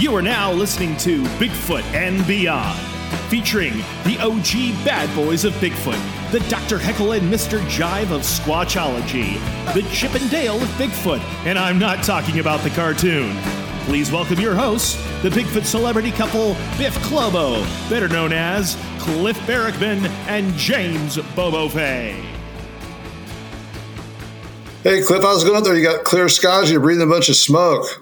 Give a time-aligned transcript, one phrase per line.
[0.00, 2.80] You are now listening to Bigfoot and Beyond,
[3.28, 3.74] featuring
[4.04, 6.78] the OG bad boys of Bigfoot, the Dr.
[6.78, 7.58] Heckle and Mr.
[7.66, 9.34] Jive of Squatchology,
[9.74, 13.36] the Chip and Dale of Bigfoot, and I'm not talking about the cartoon.
[13.84, 20.08] Please welcome your hosts, the Bigfoot celebrity couple Biff Clobo, better known as Cliff Barackman
[20.28, 22.24] and James Bobo Fay.
[24.82, 25.76] Hey, Cliff, how's it going up there?
[25.76, 27.99] You got clear skies, you're breathing a bunch of smoke.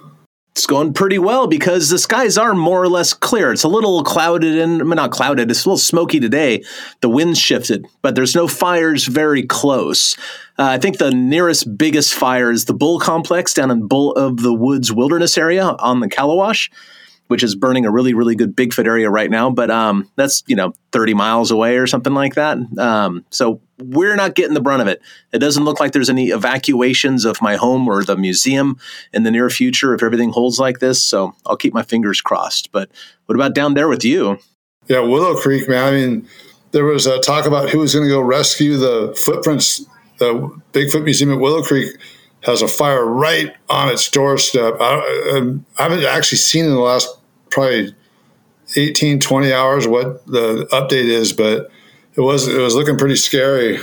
[0.59, 3.53] It's going pretty well because the skies are more or less clear.
[3.53, 5.53] It's a little clouded and mean, not clouded.
[5.53, 6.65] It's a little smoky today.
[7.01, 10.17] The wind's shifted, but there's no fires very close.
[10.59, 14.43] Uh, I think the nearest biggest fire is the Bull Complex down in Bull of
[14.43, 16.73] the Woods Wilderness area on the Collawash
[17.29, 19.51] which is burning a really really good Bigfoot area right now.
[19.51, 22.59] But um, that's you know 30 miles away or something like that.
[22.79, 25.01] Um, so we're not getting the brunt of it.
[25.33, 28.79] It doesn't look like there's any evacuations of my home or the museum
[29.13, 31.03] in the near future if everything holds like this.
[31.03, 32.73] So I'll keep my fingers crossed.
[32.73, 32.91] But
[33.27, 34.39] what about down there with you?
[34.89, 35.85] Yeah, Willow Creek, man.
[35.85, 36.29] I mean,
[36.73, 39.85] there was a talk about who was going to go rescue the footprints.
[40.19, 40.35] The
[40.73, 41.97] Bigfoot Museum at Willow Creek
[42.43, 44.75] has a fire right on its doorstep.
[44.81, 47.09] I, um, I haven't actually seen in the last
[47.51, 47.95] probably
[48.77, 51.71] 18, 20 hours what the update is, but
[52.15, 53.79] it was it was looking pretty scary.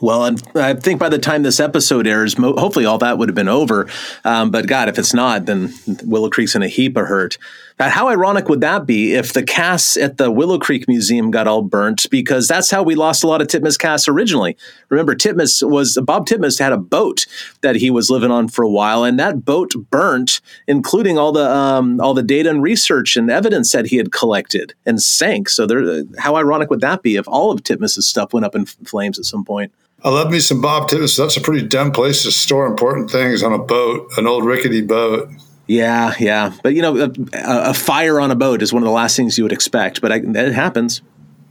[0.00, 3.34] Well, and I think by the time this episode airs, hopefully all that would have
[3.34, 3.88] been over.
[4.24, 5.72] Um, but God, if it's not, then
[6.04, 7.38] Willow Creek's in a heap of hurt.
[7.80, 11.60] How ironic would that be if the casts at the Willow Creek Museum got all
[11.60, 12.08] burnt?
[12.08, 14.56] Because that's how we lost a lot of Titmus casts originally.
[14.90, 17.26] Remember, Titmus was Bob Titmus had a boat
[17.62, 21.50] that he was living on for a while, and that boat burnt, including all the
[21.50, 25.48] um, all the data and research and evidence that he had collected, and sank.
[25.48, 28.66] So, there, how ironic would that be if all of Titmus's stuff went up in
[28.66, 29.72] flames at some point?
[30.04, 31.16] I love me some Bob Titmus.
[31.16, 34.82] That's a pretty dumb place to store important things on a boat, an old rickety
[34.82, 35.28] boat.
[35.66, 38.92] Yeah, yeah, but you know, a, a, fire on a boat is one of the
[38.92, 41.00] last things you would expect, but I, it happens.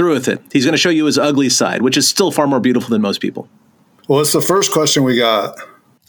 [0.00, 0.40] through with it.
[0.50, 3.02] He's going to show you his ugly side, which is still far more beautiful than
[3.02, 3.50] most people.
[4.08, 5.58] Well, it's the first question we got.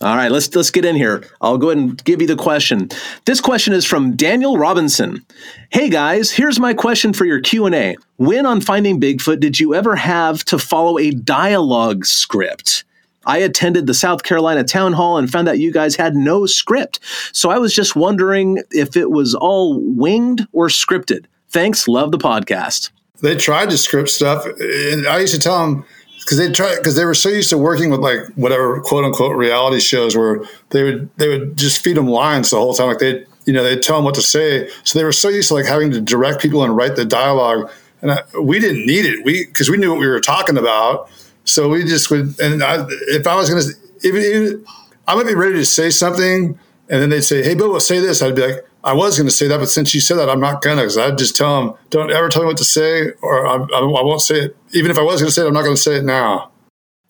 [0.02, 1.24] All right, let's let's get in here.
[1.42, 2.90] I'll go ahead and give you the question.
[3.26, 5.24] This question is from Daniel Robinson.
[5.70, 7.96] Hey guys, here's my question for your Q&A.
[8.18, 12.84] When on Finding Bigfoot did you ever have to follow a dialogue script?
[13.28, 17.00] I attended the South Carolina town hall and found out you guys had no script.
[17.32, 21.26] So I was just wondering if it was all winged or scripted.
[21.50, 22.90] Thanks, love the podcast
[23.22, 24.46] they tried to script stuff.
[24.46, 25.86] And I used to tell them
[26.32, 29.36] because they try because they were so used to working with like whatever quote unquote
[29.36, 32.88] reality shows where they would they would just feed them lines the whole time.
[32.88, 34.70] Like they you know they'd tell them what to say.
[34.86, 37.70] So they were so used to like having to direct people and write the dialogue.
[38.02, 39.26] And I, we didn't need it.
[39.26, 41.10] We because we knew what we were talking about.
[41.44, 43.64] So we just would and I, if I was gonna
[44.06, 44.66] even, even
[45.10, 46.58] I might be ready to say something
[46.88, 48.22] and then they'd say hey Bill, will say this.
[48.22, 50.40] I'd be like I was going to say that, but since you said that, I'm
[50.40, 53.12] not going to because I'd just tell them, don't ever tell me what to say,
[53.22, 54.58] or I, I, won't say it.
[54.74, 56.52] Even if I was going to say it, I'm not going to say it now.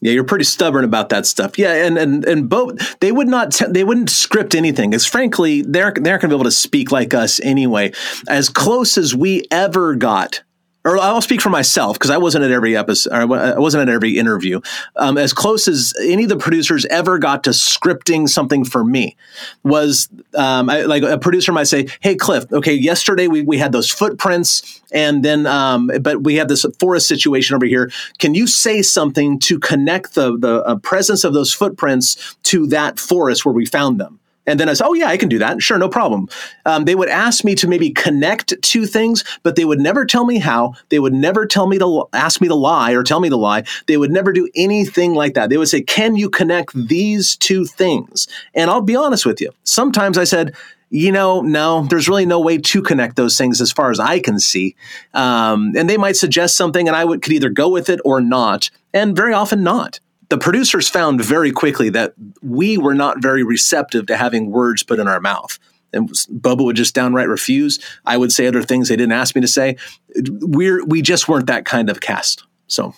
[0.01, 1.59] Yeah, you're pretty stubborn about that stuff.
[1.59, 5.61] Yeah, and and and both they would not t- they wouldn't script anything because frankly
[5.61, 7.91] they're they're not going to be able to speak like us anyway.
[8.27, 10.41] As close as we ever got
[10.83, 14.17] or I'll speak for myself because I wasn't at every episode, I wasn't at every
[14.17, 14.61] interview.
[14.95, 19.15] Um, as close as any of the producers ever got to scripting something for me
[19.63, 23.71] was um, I, like a producer might say, "Hey, Cliff, okay, yesterday we, we had
[23.71, 27.91] those footprints, and then um, but we have this forest situation over here.
[28.17, 32.99] Can you say something to connect the the uh, presence of those footprints to that
[32.99, 35.61] forest where we found them?" And then I said, oh, yeah, I can do that.
[35.61, 36.27] Sure, no problem.
[36.65, 40.25] Um, they would ask me to maybe connect two things, but they would never tell
[40.25, 40.73] me how.
[40.89, 43.63] They would never tell me to ask me to lie or tell me to lie.
[43.87, 45.49] They would never do anything like that.
[45.49, 48.27] They would say, can you connect these two things?
[48.55, 49.51] And I'll be honest with you.
[49.63, 50.55] Sometimes I said,
[50.89, 54.19] you know, no, there's really no way to connect those things as far as I
[54.19, 54.75] can see.
[55.13, 58.19] Um, and they might suggest something, and I would, could either go with it or
[58.19, 63.43] not, and very often not the producers found very quickly that we were not very
[63.43, 65.59] receptive to having words put in our mouth.
[65.91, 67.79] And Bobo would just downright refuse.
[68.05, 69.75] I would say other things they didn't ask me to say.
[70.15, 72.45] We're we just weren't that kind of cast.
[72.67, 72.95] So,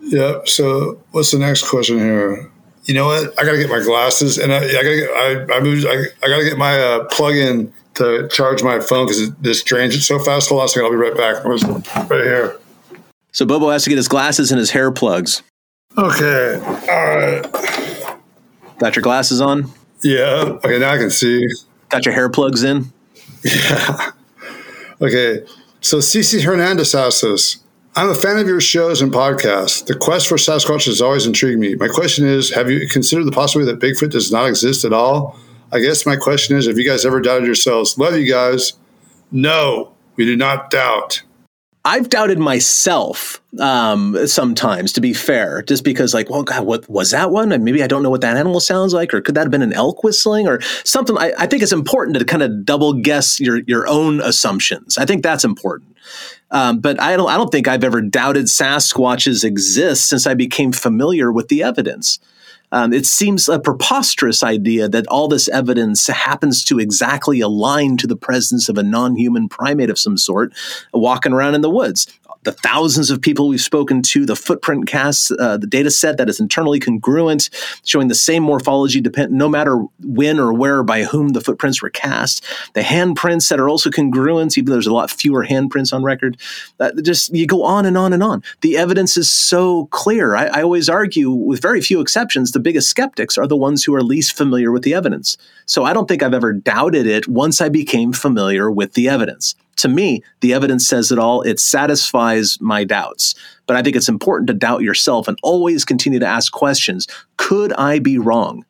[0.00, 0.38] yeah.
[0.46, 2.50] So, what's the next question here?
[2.84, 3.38] You know what?
[3.38, 6.28] I gotta get my glasses, and I, I gotta get I I, moved, I, I
[6.28, 10.18] gotta get my uh, plug in to charge my phone because this drains it so
[10.18, 10.48] fast.
[10.48, 10.86] Hold on a second.
[10.86, 11.44] I'll be right back.
[11.44, 12.58] Right here.
[13.32, 15.42] So Bobo has to get his glasses and his hair plugs.
[15.98, 16.54] Okay.
[16.88, 18.18] All right.
[18.78, 19.70] Got your glasses on?
[20.02, 20.58] Yeah.
[20.64, 21.46] Okay, now I can see.
[21.90, 22.92] Got your hair plugs in?
[23.44, 24.10] Yeah.
[25.00, 25.44] Okay.
[25.80, 27.56] So CC Hernandez asks us
[27.96, 29.84] I'm a fan of your shows and podcasts.
[29.84, 31.74] The quest for Sasquatch has always intrigued me.
[31.74, 35.36] My question is Have you considered the possibility that Bigfoot does not exist at all?
[35.72, 37.98] I guess my question is Have you guys ever doubted yourselves?
[37.98, 38.74] Love you guys.
[39.32, 41.22] No, we do not doubt.
[41.84, 47.10] I've doubted myself um, sometimes, to be fair, just because, like, well, God, what was
[47.10, 47.50] that one?
[47.50, 49.62] And maybe I don't know what that animal sounds like, or could that have been
[49.62, 51.18] an elk whistling, or something?
[51.18, 54.96] I, I think it's important to kind of double guess your your own assumptions.
[54.96, 55.96] I think that's important.
[56.52, 60.70] Um, but I don't I don't think I've ever doubted Sasquatches exist since I became
[60.70, 62.20] familiar with the evidence.
[62.72, 68.06] Um, it seems a preposterous idea that all this evidence happens to exactly align to
[68.06, 70.52] the presence of a non human primate of some sort
[70.92, 72.06] walking around in the woods
[72.44, 76.28] the thousands of people we've spoken to, the footprint casts, uh, the data set that
[76.28, 77.50] is internally congruent,
[77.84, 81.90] showing the same morphology depend no matter when or where by whom the footprints were
[81.90, 82.44] cast.
[82.74, 86.36] The handprints that are also congruent, even though there's a lot fewer handprints on record.
[86.80, 88.42] Uh, just you go on and on and on.
[88.60, 90.34] The evidence is so clear.
[90.34, 93.94] I, I always argue, with very few exceptions, the biggest skeptics are the ones who
[93.94, 95.36] are least familiar with the evidence.
[95.66, 99.54] So I don't think I've ever doubted it once I became familiar with the evidence
[99.76, 101.42] to me, the evidence says it all.
[101.42, 103.34] It satisfies my doubts.
[103.66, 107.08] But I think it's important to doubt yourself and always continue to ask questions.
[107.36, 108.64] Could I be wrong?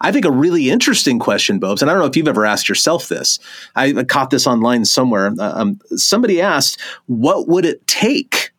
[0.00, 2.68] I think a really interesting question, Bobes, and I don't know if you've ever asked
[2.68, 3.40] yourself this.
[3.76, 5.32] I caught this online somewhere.
[5.38, 8.51] Uh, um, somebody asked, What would it take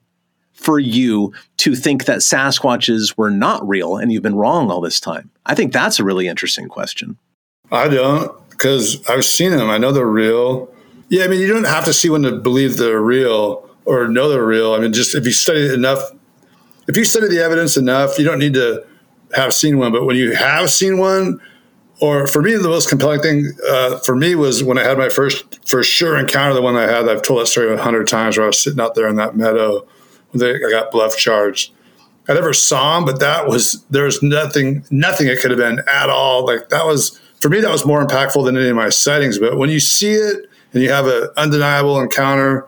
[0.63, 4.99] for you to think that Sasquatches were not real and you've been wrong all this
[4.99, 5.29] time?
[5.45, 7.17] I think that's a really interesting question.
[7.71, 9.69] I don't, because I've seen them.
[9.69, 10.73] I know they're real.
[11.09, 14.29] Yeah, I mean, you don't have to see one to believe they're real or know
[14.29, 14.73] they're real.
[14.73, 15.99] I mean, just if you study enough,
[16.87, 18.85] if you study the evidence enough, you don't need to
[19.35, 19.91] have seen one.
[19.91, 21.41] But when you have seen one,
[21.99, 25.09] or for me, the most compelling thing uh, for me was when I had my
[25.09, 26.53] first, for sure, encounter.
[26.53, 28.79] The one I had, I've told that story a hundred times, where I was sitting
[28.79, 29.85] out there in that meadow.
[30.35, 31.71] I got bluff charged.
[32.27, 36.09] I never saw him, but that was there's nothing, nothing it could have been at
[36.09, 36.45] all.
[36.45, 39.37] Like that was for me, that was more impactful than any of my sightings.
[39.37, 42.67] But when you see it and you have an undeniable encounter,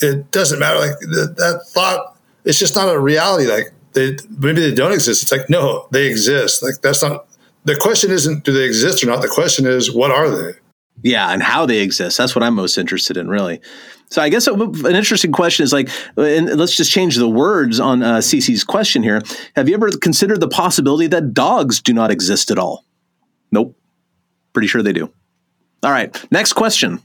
[0.00, 0.78] it doesn't matter.
[0.80, 3.48] Like that thought, it's just not a reality.
[3.50, 5.22] Like they maybe they don't exist.
[5.22, 6.62] It's like no, they exist.
[6.62, 7.26] Like that's not
[7.64, 8.10] the question.
[8.10, 9.22] Isn't do they exist or not?
[9.22, 10.52] The question is what are they?
[11.02, 12.18] Yeah, and how they exist.
[12.18, 13.60] That's what I'm most interested in, really.
[14.10, 18.02] So I guess an interesting question is like, and let's just change the words on
[18.02, 19.20] uh, CC's question here.
[19.54, 22.84] Have you ever considered the possibility that dogs do not exist at all?
[23.52, 23.76] Nope.
[24.52, 25.12] Pretty sure they do.
[25.82, 26.16] All right.
[26.32, 27.00] Next question.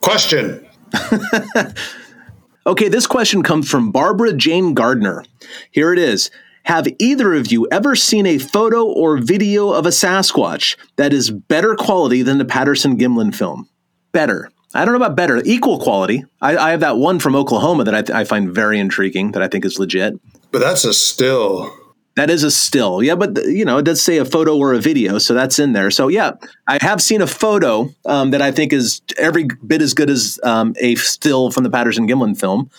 [0.00, 0.66] Question.
[2.66, 5.24] okay, this question comes from Barbara Jane Gardner.
[5.70, 6.30] Here it is.
[6.66, 11.30] Have either of you ever seen a photo or video of a Sasquatch that is
[11.30, 13.68] better quality than the Patterson Gimlin film?
[14.10, 14.50] Better.
[14.74, 16.24] I don't know about better, equal quality.
[16.42, 19.42] I, I have that one from Oklahoma that I, th- I find very intriguing, that
[19.42, 20.14] I think is legit.
[20.50, 21.72] But that's a still.
[22.16, 23.00] That is a still.
[23.00, 25.72] Yeah, but you know, it does say a photo or a video, so that's in
[25.72, 25.92] there.
[25.92, 26.32] So yeah,
[26.66, 30.40] I have seen a photo um, that I think is every bit as good as
[30.42, 32.70] um, a still from the Patterson Gimlin film.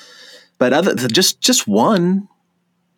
[0.58, 2.28] But other just just one,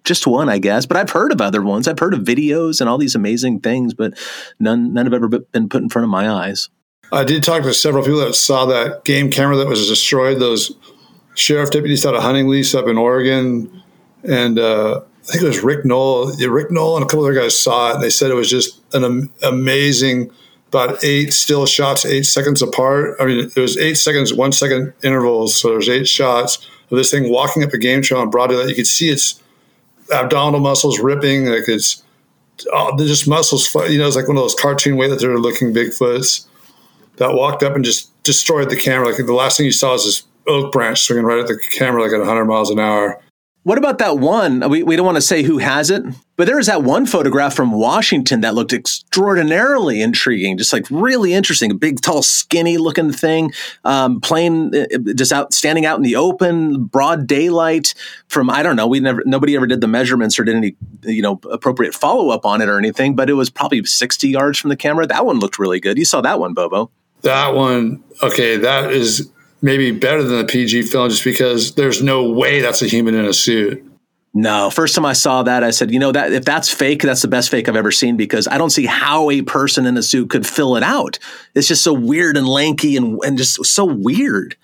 [0.10, 0.86] just one, I guess.
[0.86, 1.88] But I've heard of other ones.
[1.88, 4.18] I've heard of videos and all these amazing things, but
[4.60, 6.68] none none have ever been put in front of my eyes.
[7.12, 10.40] I did talk to several people that saw that game camera that was destroyed.
[10.40, 10.76] Those
[11.36, 13.84] sheriff deputies out of hunting lease up in Oregon,
[14.24, 16.36] and uh, I think it was Rick Noll.
[16.38, 18.82] Rick Noll and a couple other guys saw it, and they said it was just
[18.94, 20.32] an am- amazing.
[20.68, 23.16] About eight still shots, eight seconds apart.
[23.20, 25.60] I mean, it was eight seconds, one second intervals.
[25.60, 28.70] So there's eight shots of this thing walking up a game trail on broad daylight.
[28.70, 29.42] You could see its
[30.12, 32.04] abdominal muscles ripping, like it's
[32.72, 33.74] oh, just muscles.
[33.74, 36.46] You know, it's like one of those cartoon way that they're looking Bigfoots
[37.18, 39.10] that walked up and just destroyed the camera.
[39.10, 42.02] Like the last thing you saw was this oak branch swinging right at the camera,
[42.02, 43.22] like at 100 miles an hour.
[43.64, 44.68] What about that one?
[44.70, 46.02] We, we don't want to say who has it,
[46.38, 51.34] but there is that one photograph from Washington that looked extraordinarily intriguing, just like really
[51.34, 51.70] interesting.
[51.70, 53.52] A big, tall, skinny looking thing,
[53.84, 57.94] um, playing uh, just out, standing out in the open, broad daylight.
[58.30, 61.22] From I don't know, we never, nobody ever did the measurements or did any, you
[61.22, 63.14] know, appropriate follow up on it or anything.
[63.14, 65.06] But it was probably sixty yards from the camera.
[65.06, 65.98] That one looked really good.
[65.98, 66.90] You saw that one, Bobo?
[67.22, 69.30] That one, okay, that is
[69.62, 73.26] maybe better than the PG film just because there's no way that's a human in
[73.26, 73.84] a suit.
[74.34, 77.24] No, first time I saw that, I said, you know, that if that's fake, that's
[77.24, 80.04] the best fake I've ever seen because I don't see how a person in a
[80.04, 81.18] suit could fill it out.
[81.56, 84.56] It's just so weird and lanky and, and just so weird.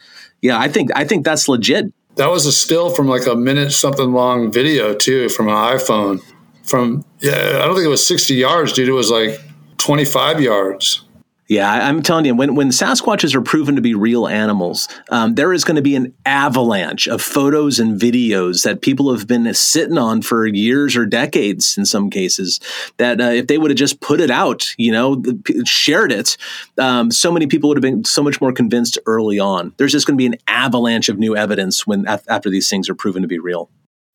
[0.41, 1.91] Yeah, I think I think that's legit.
[2.15, 6.21] That was a still from like a minute something long video too from an iPhone.
[6.63, 8.87] From yeah, I don't think it was 60 yards, dude.
[8.87, 9.39] It was like
[9.77, 11.01] 25 yards.
[11.47, 15.53] Yeah, I'm telling you, when, when Sasquatches are proven to be real animals, um, there
[15.53, 19.99] is going to be an avalanche of photos and videos that people have been sitting
[19.99, 22.59] on for years or decades in some cases.
[22.97, 25.21] That uh, if they would have just put it out, you know,
[25.65, 26.35] shared it,
[26.79, 29.71] um, so many people would have been so much more convinced early on.
[29.77, 32.95] There's just going to be an avalanche of new evidence when after these things are
[32.95, 33.69] proven to be real.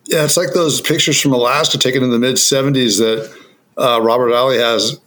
[0.06, 3.32] Yeah, it's like those pictures from Alaska taken in the mid 70s that
[3.76, 4.99] uh, Robert Alley has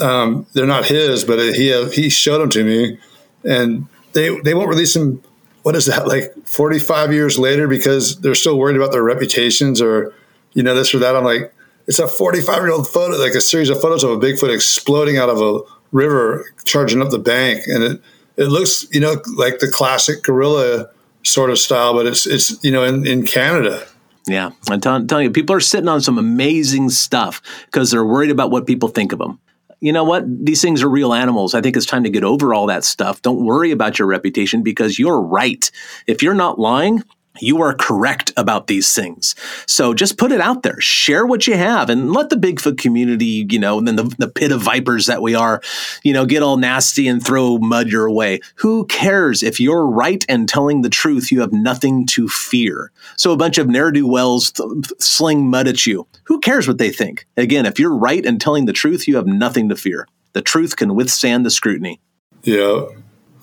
[0.00, 2.98] um, they're not his, but he he showed them to me,
[3.44, 5.22] and they they won't release them.
[5.62, 6.34] What is that like?
[6.44, 10.14] Forty five years later, because they're still worried about their reputations or
[10.52, 11.16] you know this or that.
[11.16, 11.52] I'm like,
[11.86, 14.54] it's a forty five year old photo, like a series of photos of a Bigfoot
[14.54, 15.60] exploding out of a
[15.92, 18.02] river, charging up the bank, and it
[18.36, 20.90] it looks you know like the classic gorilla
[21.24, 23.86] sort of style, but it's it's you know in in Canada.
[24.26, 28.50] Yeah, I'm telling you, people are sitting on some amazing stuff because they're worried about
[28.50, 29.40] what people think of them
[29.80, 30.24] you know what?
[30.26, 31.54] These things are real animals.
[31.54, 33.22] I think it's time to get over all that stuff.
[33.22, 35.70] Don't worry about your reputation because you're right.
[36.06, 37.02] If you're not lying,
[37.40, 39.34] you are correct about these things.
[39.66, 43.46] So just put it out there, share what you have, and let the Bigfoot community,
[43.50, 45.60] you know, and then the, the pit of vipers that we are,
[46.02, 48.40] you know, get all nasty and throw mud your way.
[48.56, 49.42] Who cares?
[49.42, 52.92] If you're right and telling the truth, you have nothing to fear.
[53.16, 54.68] So a bunch of ne'er do wells th-
[54.98, 56.06] sling mud at you.
[56.24, 57.26] Who cares what they think?
[57.36, 60.06] Again, if you're right and telling the truth, you have nothing to fear.
[60.32, 62.00] The truth can withstand the scrutiny.
[62.42, 62.86] Yeah.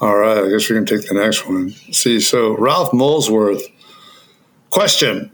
[0.02, 0.38] All right.
[0.38, 1.72] I guess we can take the next one.
[1.92, 3.64] See, so Ralph Molesworth
[4.75, 5.32] Question.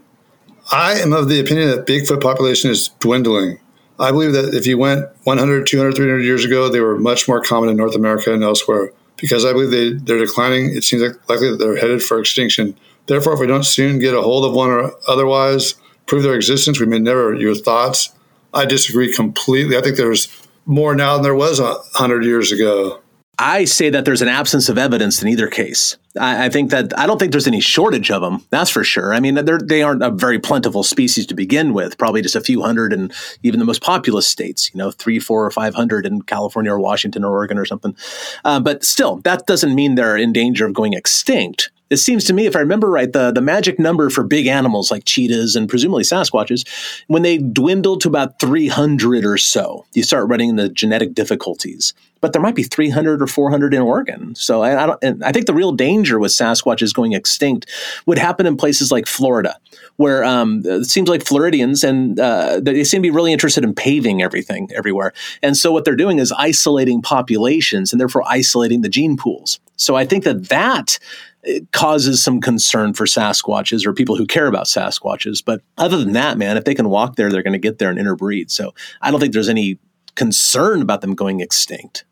[0.70, 3.58] I am of the opinion that Bigfoot population is dwindling.
[3.98, 7.42] I believe that if you went 100, 200, 300 years ago, they were much more
[7.42, 8.92] common in North America and elsewhere.
[9.16, 12.76] Because I believe they, they're declining, it seems like likely that they're headed for extinction.
[13.06, 15.74] Therefore, if we don't soon get a hold of one or otherwise
[16.06, 17.34] prove their existence, we may never.
[17.34, 18.14] Your thoughts?
[18.54, 19.76] I disagree completely.
[19.76, 20.28] I think there's
[20.66, 23.01] more now than there was a 100 years ago.
[23.42, 25.96] I say that there's an absence of evidence in either case.
[26.16, 28.46] I, I, think that I don't think there's any shortage of them.
[28.50, 29.12] That's for sure.
[29.12, 31.98] I mean, they aren't a very plentiful species to begin with.
[31.98, 34.70] Probably just a few hundred and even the most populous states.
[34.72, 37.96] You know, three, four, or five hundred in California or Washington or Oregon or something.
[38.44, 42.32] Uh, but still, that doesn't mean they're in danger of going extinct it seems to
[42.32, 45.68] me, if I remember right, the, the magic number for big animals like cheetahs and
[45.68, 46.66] presumably Sasquatches,
[47.06, 51.92] when they dwindle to about 300 or so, you start running the genetic difficulties.
[52.22, 54.34] But there might be 300 or 400 in Oregon.
[54.34, 57.68] So I, I, don't, I think the real danger with Sasquatches going extinct
[58.06, 59.58] would happen in places like Florida,
[59.96, 63.74] where um, it seems like Floridians and uh, they seem to be really interested in
[63.74, 65.12] paving everything everywhere.
[65.42, 69.60] And so what they're doing is isolating populations and therefore isolating the gene pools.
[69.76, 70.98] So I think that that
[71.42, 75.44] it causes some concern for Sasquatches or people who care about Sasquatches.
[75.44, 77.90] But other than that, man, if they can walk there, they're going to get there
[77.90, 78.50] and interbreed.
[78.50, 79.78] So I don't think there's any
[80.14, 82.04] concern about them going extinct.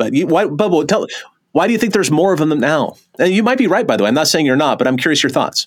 [0.00, 1.06] But you, why, Bobo, tell
[1.52, 2.96] why do you think there's more of them now?
[3.18, 4.08] And you might be right, by the way.
[4.08, 5.66] I'm not saying you're not, but I'm curious your thoughts.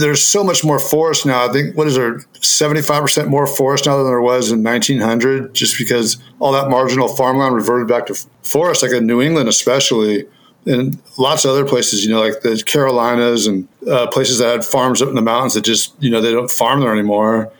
[0.00, 1.46] There's so much more forest now.
[1.46, 5.76] I think what is there, 75% more forest now than there was in 1900, just
[5.76, 10.24] because all that marginal farmland reverted back to forest, like in New England especially
[10.64, 14.64] and lots of other places, you know, like the Carolinas and uh, places that had
[14.64, 17.52] farms up in the mountains that just, you know, they don't farm there anymore.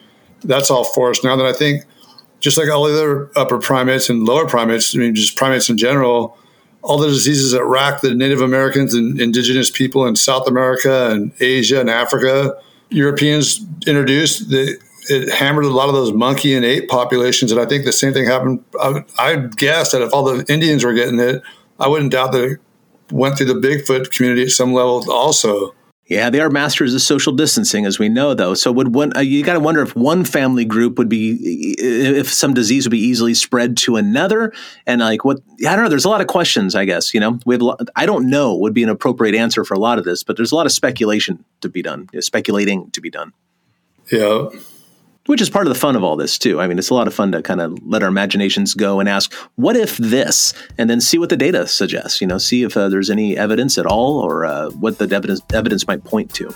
[0.44, 1.84] that's all forest Now that I think,
[2.44, 5.78] just like all the other upper primates and lower primates, I mean, just primates in
[5.78, 6.36] general,
[6.82, 11.32] all the diseases that rack the Native Americans and indigenous people in South America and
[11.40, 12.54] Asia and Africa,
[12.90, 17.50] Europeans introduced, it hammered a lot of those monkey and ape populations.
[17.50, 18.62] And I think the same thing happened.
[18.78, 21.40] I, I guess that if all the Indians were getting it,
[21.80, 22.60] I wouldn't doubt that it
[23.10, 25.74] went through the Bigfoot community at some level also.
[26.14, 28.54] Yeah, they are masters of social distancing, as we know, though.
[28.54, 32.32] So, would one uh, you got to wonder if one family group would be if
[32.32, 34.52] some disease would be easily spread to another,
[34.86, 35.88] and like what I don't know.
[35.88, 36.76] There's a lot of questions.
[36.76, 37.62] I guess you know we have.
[37.96, 40.52] I don't know would be an appropriate answer for a lot of this, but there's
[40.52, 43.32] a lot of speculation to be done, speculating to be done.
[44.12, 44.50] Yeah,
[45.26, 46.60] which is part of the fun of all this too.
[46.60, 49.08] I mean, it's a lot of fun to kind of let our imaginations go and
[49.08, 52.20] ask, "What if this?" and then see what the data suggests.
[52.20, 55.40] You know, see if uh, there's any evidence at all, or uh, what the evidence
[55.52, 56.54] evidence might point to.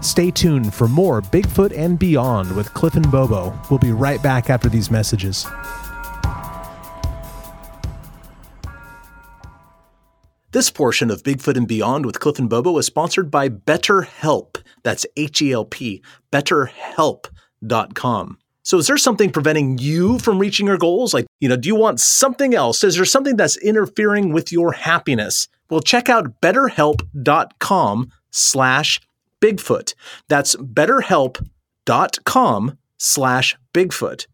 [0.00, 3.58] Stay tuned for more Bigfoot and Beyond with Cliff and Bobo.
[3.68, 5.44] We'll be right back after these messages.
[10.52, 14.62] This portion of Bigfoot and Beyond with Cliff and Bobo is sponsored by BetterHelp.
[14.82, 16.02] That's H E L P.
[16.32, 17.26] BetterHelp
[17.94, 18.38] com.
[18.62, 21.14] So is there something preventing you from reaching your goals?
[21.14, 22.84] Like, you know, do you want something else?
[22.84, 25.48] Is there something that's interfering with your happiness?
[25.70, 29.00] Well, check out betterhelp.com slash
[29.40, 29.94] Bigfoot.
[30.28, 34.26] That's betterhelp.com slash Bigfoot.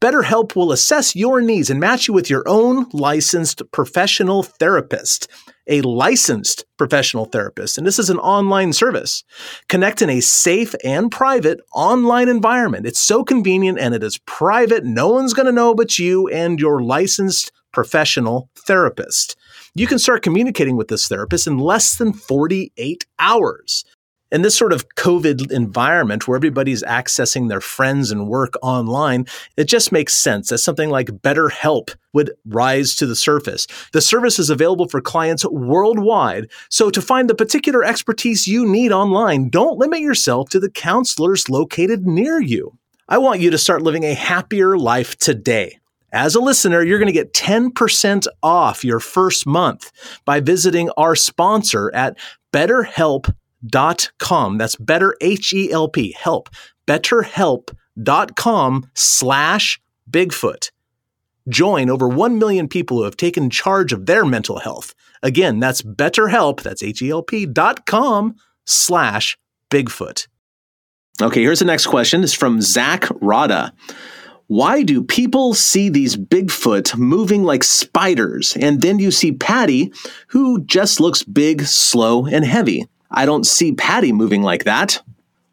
[0.00, 5.28] BetterHelp will assess your needs and match you with your own licensed professional therapist
[5.68, 9.22] a licensed professional therapist, and this is an online service.
[9.68, 12.86] Connect in a safe and private online environment.
[12.86, 14.84] It's so convenient and it is private.
[14.84, 19.36] No one's going to know but you and your licensed professional therapist.
[19.74, 23.84] You can start communicating with this therapist in less than 48 hours
[24.32, 29.26] in this sort of COVID environment where everybody's accessing their friends and work online,
[29.58, 33.66] it just makes sense that something like BetterHelp would rise to the surface.
[33.92, 36.50] The service is available for clients worldwide.
[36.70, 41.50] So to find the particular expertise you need online, don't limit yourself to the counselors
[41.50, 42.78] located near you.
[43.08, 45.78] I want you to start living a happier life today.
[46.10, 49.92] As a listener, you're going to get 10% off your first month
[50.24, 52.16] by visiting our sponsor at
[52.52, 53.34] BetterHelp.com
[53.66, 54.58] dot com.
[54.58, 56.48] That's better H E L P help
[56.86, 60.70] betterhelp.com slash Bigfoot.
[61.48, 64.94] Join over 1 million people who have taken charge of their mental health.
[65.22, 69.38] Again, that's betterhelp, that's H-E-L-P dot com slash
[69.70, 70.28] Bigfoot.
[71.20, 72.22] Okay, here's the next question.
[72.22, 73.72] It's from Zach Rada.
[74.46, 79.92] Why do people see these Bigfoot moving like spiders, and then you see Patty,
[80.28, 82.86] who just looks big, slow, and heavy?
[83.12, 85.02] I don't see Patty moving like that.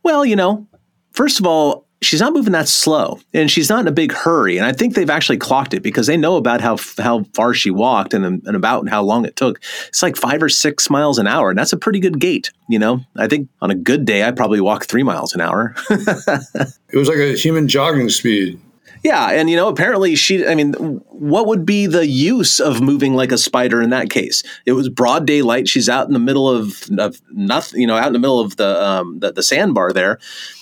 [0.03, 0.67] Well, you know,
[1.11, 4.57] first of all, she's not moving that slow and she's not in a big hurry.
[4.57, 7.71] And I think they've actually clocked it because they know about how, how far she
[7.71, 9.59] walked and, and about how long it took.
[9.87, 11.49] It's like five or six miles an hour.
[11.49, 12.51] And that's a pretty good gait.
[12.69, 15.75] You know, I think on a good day, I probably walk three miles an hour.
[15.89, 18.59] it was like a human jogging speed.
[19.03, 20.45] Yeah, and you know, apparently she.
[20.45, 24.43] I mean, what would be the use of moving like a spider in that case?
[24.65, 25.67] It was broad daylight.
[25.69, 27.81] She's out in the middle of, of nothing.
[27.81, 30.19] You know, out in the middle of the um, the, the sandbar there.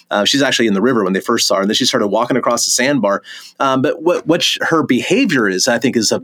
[0.10, 2.08] Uh, she's actually in the river when they first saw her, and then she started
[2.08, 3.22] walking across the sandbar.
[3.60, 6.20] Um, but what what sh- her behavior is, I think, is uh,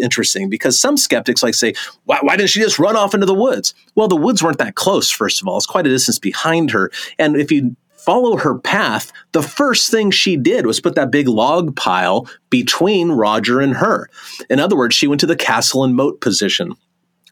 [0.00, 3.34] interesting because some skeptics like say, why, why didn't she just run off into the
[3.34, 3.72] woods?
[3.94, 5.10] Well, the woods weren't that close.
[5.10, 9.12] First of all, it's quite a distance behind her, and if you follow her path,
[9.32, 14.08] the first thing she did was put that big log pile between Roger and her.
[14.48, 16.74] In other words, she went to the castle and moat position.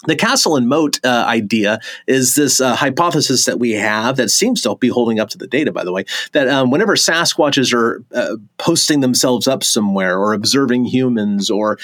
[0.06, 4.62] The castle and moat uh, idea is this uh, hypothesis that we have that seems
[4.62, 8.04] to be holding up to the data, by the way, that um, whenever Sasquatches are
[8.14, 11.78] uh, posting themselves up somewhere or observing humans or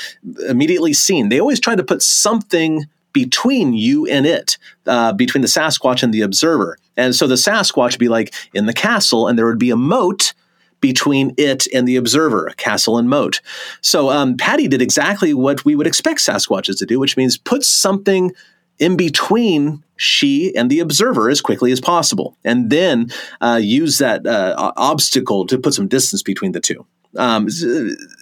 [0.48, 5.48] immediately seen, they always try to put something between you and it, uh, between the
[5.48, 6.76] Sasquatch and the observer.
[6.98, 9.76] And so the Sasquatch would be like in the castle, and there would be a
[9.76, 10.34] moat
[10.80, 13.40] between it and the observer, castle and moat.
[13.80, 17.64] So um, Patty did exactly what we would expect Sasquatches to do, which means put
[17.64, 18.32] something
[18.78, 24.26] in between she and the observer as quickly as possible, and then uh, use that
[24.26, 26.84] uh, obstacle to put some distance between the two.
[27.16, 27.46] Um,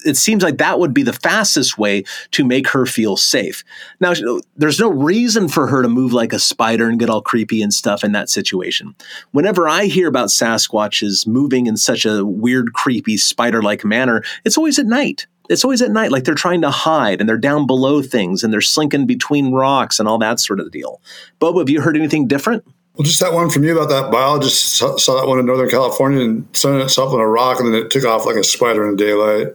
[0.05, 3.65] it seems like that would be the fastest way to make her feel safe.
[4.01, 4.13] Now,
[4.57, 7.73] there's no reason for her to move like a spider and get all creepy and
[7.73, 8.95] stuff in that situation.
[9.31, 14.59] Whenever I hear about Sasquatches moving in such a weird, creepy, spider like manner, it's
[14.59, 15.27] always at night.
[15.49, 18.53] It's always at night, like they're trying to hide and they're down below things and
[18.53, 21.01] they're slinking between rocks and all that sort of deal.
[21.41, 22.65] Bob, have you heard anything different?
[22.95, 26.23] Well, just that one from you about that biologist saw, that one in Northern California
[26.23, 28.97] and sunning itself on a rock, and then it took off like a spider in
[28.97, 29.55] daylight.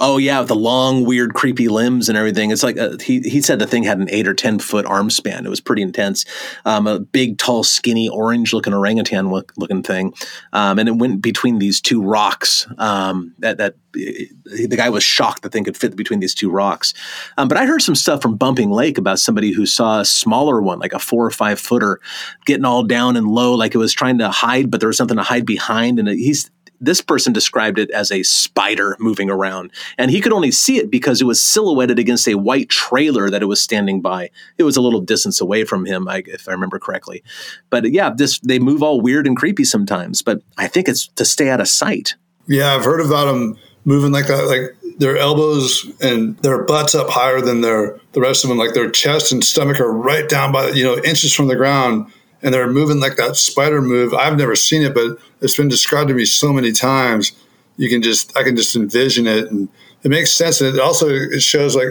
[0.00, 2.50] Oh yeah, with the long, weird, creepy limbs and everything.
[2.50, 5.08] It's like a, he he said the thing had an eight or ten foot arm
[5.08, 5.46] span.
[5.46, 6.24] It was pretty intense.
[6.64, 10.12] Um, a big, tall, skinny, orange looking orangutan look, looking thing,
[10.52, 12.66] um, and it went between these two rocks.
[12.78, 16.92] Um, that that the guy was shocked the thing could fit between these two rocks.
[17.38, 20.60] Um, but I heard some stuff from Bumping Lake about somebody who saw a smaller
[20.60, 22.00] one, like a four or five footer,
[22.46, 25.16] getting all down and low, like it was trying to hide, but there was something
[25.16, 25.98] to hide behind.
[26.00, 30.50] And he's this person described it as a spider moving around, and he could only
[30.50, 34.30] see it because it was silhouetted against a white trailer that it was standing by.
[34.58, 37.22] It was a little distance away from him, if I remember correctly.
[37.70, 41.24] But yeah, this they move all weird and creepy sometimes, but I think it's to
[41.24, 42.14] stay out of sight.
[42.46, 47.10] Yeah, I've heard about them moving like that, like their elbows and their butts up
[47.10, 50.52] higher than their the rest of them, like their chest and stomach are right down
[50.52, 52.10] by you know inches from the ground
[52.44, 54.14] and they're moving like that spider move.
[54.14, 57.32] I've never seen it, but it's been described to me so many times.
[57.76, 59.68] You can just, I can just envision it, and
[60.04, 60.60] it makes sense.
[60.60, 61.88] And it also it shows like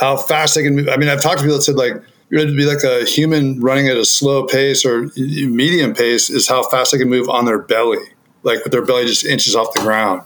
[0.00, 0.88] how fast they can move.
[0.88, 1.94] I mean, I've talked to people that said like
[2.30, 6.48] you're to be like a human running at a slow pace or medium pace is
[6.48, 7.98] how fast they can move on their belly,
[8.42, 10.22] like with their belly just inches off the ground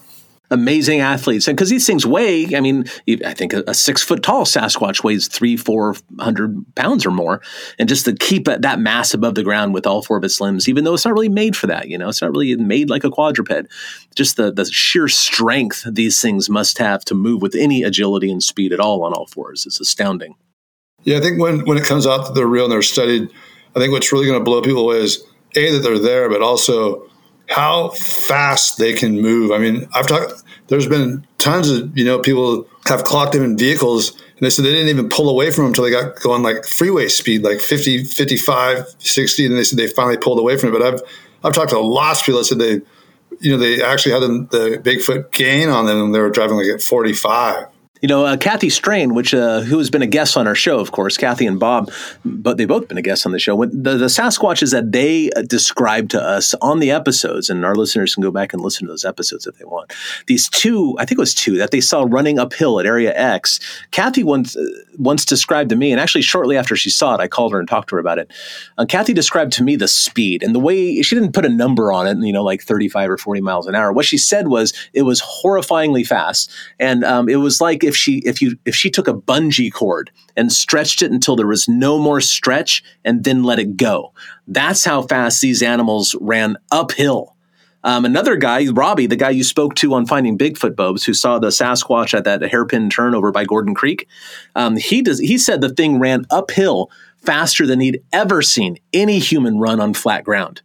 [0.50, 1.46] amazing athletes.
[1.46, 2.84] And because these things weigh, I mean,
[3.24, 7.42] I think a, a, six foot tall Sasquatch weighs three, four hundred pounds or more.
[7.78, 10.68] And just to keep that mass above the ground with all four of its limbs,
[10.68, 13.04] even though it's not really made for that, you know, it's not really made like
[13.04, 13.68] a quadruped.
[14.14, 18.42] Just the, the sheer strength these things must have to move with any agility and
[18.42, 19.66] speed at all on all fours.
[19.66, 20.34] It's astounding.
[21.04, 23.28] Yeah, I think when, when it comes out that they're real and they're studied,
[23.76, 25.24] I think what's really going to blow people away is
[25.56, 27.08] A, that they're there, but also
[27.48, 29.50] how fast they can move.
[29.50, 30.42] I mean, I've talked.
[30.68, 34.64] There's been tons of you know people have clocked them in vehicles, and they said
[34.64, 37.60] they didn't even pull away from them until they got going like freeway speed, like
[37.60, 40.78] 50, 55, 60, and they said they finally pulled away from it.
[40.78, 41.00] But I've
[41.44, 42.80] I've talked to lots of people that said they,
[43.40, 46.66] you know, they actually had the Bigfoot gain on them, and they were driving like
[46.66, 47.66] at 45
[48.00, 50.78] you know, uh, Kathy Strain, which uh, who has been a guest on our show,
[50.78, 51.90] of course, Kathy and Bob,
[52.24, 53.56] but they've both been a guest on the show.
[53.56, 57.74] When the, the Sasquatches that they uh, described to us on the episodes, and our
[57.74, 59.92] listeners can go back and listen to those episodes if they want.
[60.26, 63.60] These two, I think it was two, that they saw running uphill at Area X.
[63.90, 64.64] Kathy once uh,
[64.98, 67.68] once described to me, and actually shortly after she saw it, I called her and
[67.68, 68.30] talked to her about it.
[68.76, 71.92] Uh, Kathy described to me the speed and the way she didn't put a number
[71.92, 73.92] on it, you know, like thirty five or forty miles an hour.
[73.92, 78.18] What she said was it was horrifyingly fast, and um, it was like if she
[78.18, 81.98] if you if she took a bungee cord and stretched it until there was no
[81.98, 84.12] more stretch and then let it go.
[84.46, 87.34] That's how fast these animals ran uphill.
[87.84, 91.38] Um, another guy, Robbie, the guy you spoke to on Finding Bigfoot, Bobes, who saw
[91.38, 94.08] the Sasquatch at that hairpin turn over by Gordon Creek,
[94.56, 95.20] um, he does.
[95.20, 99.94] He said the thing ran uphill faster than he'd ever seen any human run on
[99.94, 100.60] flat ground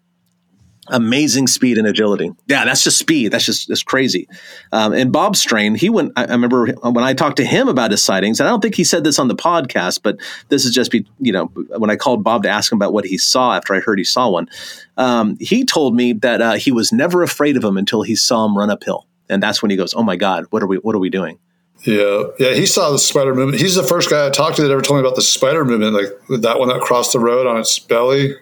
[0.90, 2.32] amazing speed and agility.
[2.48, 3.32] Yeah, that's just speed.
[3.32, 4.28] That's just that's crazy.
[4.72, 6.12] Um, and Bob Strain, he went.
[6.16, 8.76] I, I, remember when I talked to him about his sightings, and I don't think
[8.76, 10.18] he said this on the podcast, but
[10.50, 11.46] this is just be you know
[11.78, 14.04] when I called Bob to ask him about what he saw after I heard he
[14.04, 14.50] saw one.
[14.98, 18.46] Um, he told me that uh, he was never afraid of him until he saw
[18.46, 20.78] him run uphill, and that's when he goes, "Oh my God, what are we?
[20.78, 21.40] What are we doing?"
[21.86, 23.60] Yeah, yeah, he saw the spider movement.
[23.60, 25.94] He's the first guy I talked to that ever told me about the spider movement,
[25.94, 28.36] like that one that crossed the road on its belly.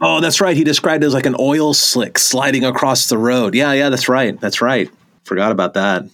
[0.00, 0.56] Oh, that's right.
[0.56, 3.54] He described it as like an oil slick sliding across the road.
[3.54, 4.38] Yeah, yeah, that's right.
[4.40, 4.90] That's right.
[5.24, 6.04] Forgot about that.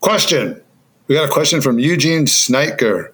[0.00, 0.62] Question.
[1.08, 3.12] We got a question from Eugene Sniker.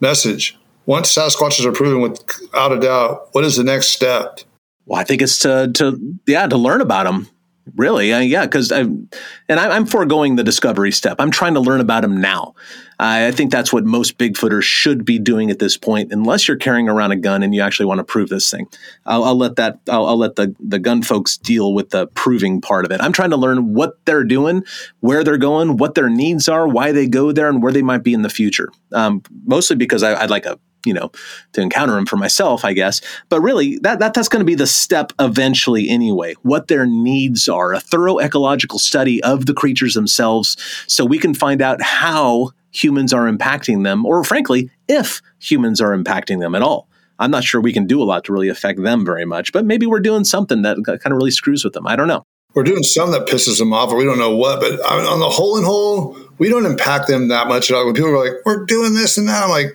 [0.00, 0.58] Message.
[0.84, 4.40] Once Sasquatches are proven without a doubt, what is the next step?
[4.84, 7.28] Well, I think it's to to yeah to learn about them.
[7.74, 9.08] Really, uh, yeah, because I'm
[9.48, 11.16] and I, I'm foregoing the discovery step.
[11.18, 12.54] I'm trying to learn about them now.
[12.98, 16.88] I think that's what most Bigfooters should be doing at this point, unless you're carrying
[16.88, 18.68] around a gun and you actually want to prove this thing.
[19.04, 19.80] I'll, I'll let that.
[19.90, 23.00] I'll, I'll, let the the gun folks deal with the proving part of it.
[23.00, 24.64] I'm trying to learn what they're doing,
[25.00, 28.04] where they're going, what their needs are, why they go there, and where they might
[28.04, 28.70] be in the future.
[28.92, 31.10] Um, mostly because I, I'd like a you know
[31.52, 33.00] to encounter them for myself i guess.
[33.28, 36.34] But really that, that that's going to be the step eventually anyway.
[36.42, 41.34] What their needs are a thorough ecological study of the creatures themselves so we can
[41.34, 46.62] find out how humans are impacting them or frankly if humans are impacting them at
[46.62, 46.88] all.
[47.18, 49.64] I'm not sure we can do a lot to really affect them very much but
[49.64, 51.86] maybe we're doing something that kind of really screws with them.
[51.86, 52.24] I don't know.
[52.54, 55.28] We're doing some that pisses them off or we don't know what but on the
[55.28, 57.86] whole and whole we don't impact them that much at all.
[57.86, 59.74] When people are like we're doing this and that i'm like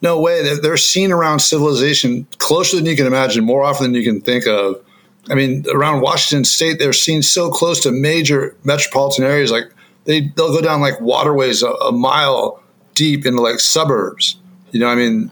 [0.00, 0.42] no way.
[0.42, 4.20] They're, they're seen around civilization closer than you can imagine, more often than you can
[4.20, 4.80] think of.
[5.30, 9.50] I mean, around Washington State, they're seen so close to major metropolitan areas.
[9.50, 9.64] Like
[10.04, 12.62] they they'll go down like waterways a, a mile
[12.94, 14.38] deep into like suburbs.
[14.70, 15.30] You know, I mean,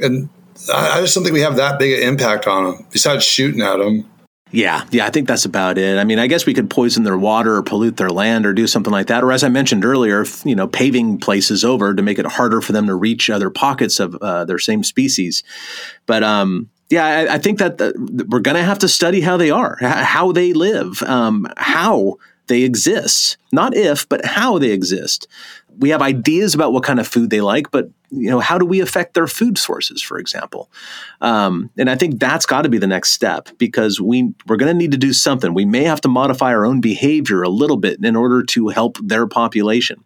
[0.00, 0.28] and
[0.72, 3.60] I, I just don't think we have that big an impact on them besides shooting
[3.60, 4.08] at them.
[4.54, 5.98] Yeah, yeah, I think that's about it.
[5.98, 8.68] I mean, I guess we could poison their water or pollute their land or do
[8.68, 9.24] something like that.
[9.24, 12.70] Or, as I mentioned earlier, you know, paving places over to make it harder for
[12.70, 15.42] them to reach other pockets of uh, their same species.
[16.06, 19.36] But um, yeah, I, I, think that the, we're going to have to study how
[19.36, 23.36] they are, how they live, um, how they exist.
[23.52, 25.26] Not if, but how they exist.
[25.78, 28.64] We have ideas about what kind of food they like, but you know, how do
[28.64, 30.70] we affect their food sources, for example?
[31.20, 34.72] Um, and I think that's got to be the next step because we we're going
[34.72, 35.52] to need to do something.
[35.52, 38.98] We may have to modify our own behavior a little bit in order to help
[39.02, 40.04] their population.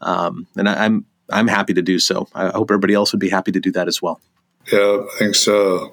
[0.00, 2.28] Um, and I, I'm I'm happy to do so.
[2.34, 4.20] I hope everybody else would be happy to do that as well.
[4.72, 5.92] Yeah, I think so.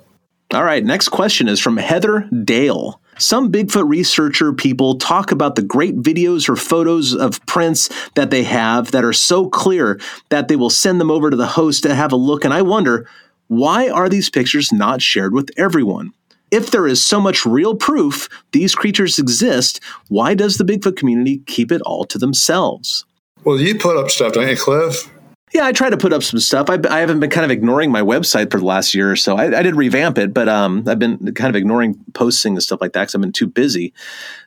[0.54, 3.02] All right, next question is from Heather Dale.
[3.20, 8.44] Some Bigfoot researcher people talk about the great videos or photos of prints that they
[8.44, 10.00] have that are so clear
[10.30, 12.46] that they will send them over to the host to have a look.
[12.46, 13.10] And I wonder,
[13.48, 16.14] why are these pictures not shared with everyone?
[16.52, 21.40] If there is so much real proof these creatures exist, why does the Bigfoot community
[21.48, 23.04] keep it all to themselves?
[23.44, 25.10] Well, you put up stuff, don't you, Cliff?
[25.54, 26.70] Yeah, I try to put up some stuff.
[26.70, 29.38] I, I, haven't been kind of ignoring my website for the last year or so.
[29.38, 32.82] I, I did revamp it, but um, I've been kind of ignoring posting and stuff
[32.82, 33.94] like that because I've been too busy.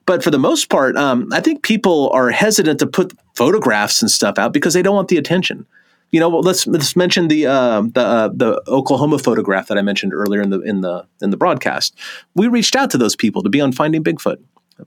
[0.05, 4.11] But for the most part, um, I think people are hesitant to put photographs and
[4.11, 5.67] stuff out because they don't want the attention.
[6.11, 10.13] You know, let's let's mention the uh, the uh, the Oklahoma photograph that I mentioned
[10.13, 11.97] earlier in the in the in the broadcast.
[12.35, 14.37] We reached out to those people to be on Finding Bigfoot.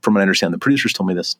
[0.02, 1.36] From what I understand, the producers told me this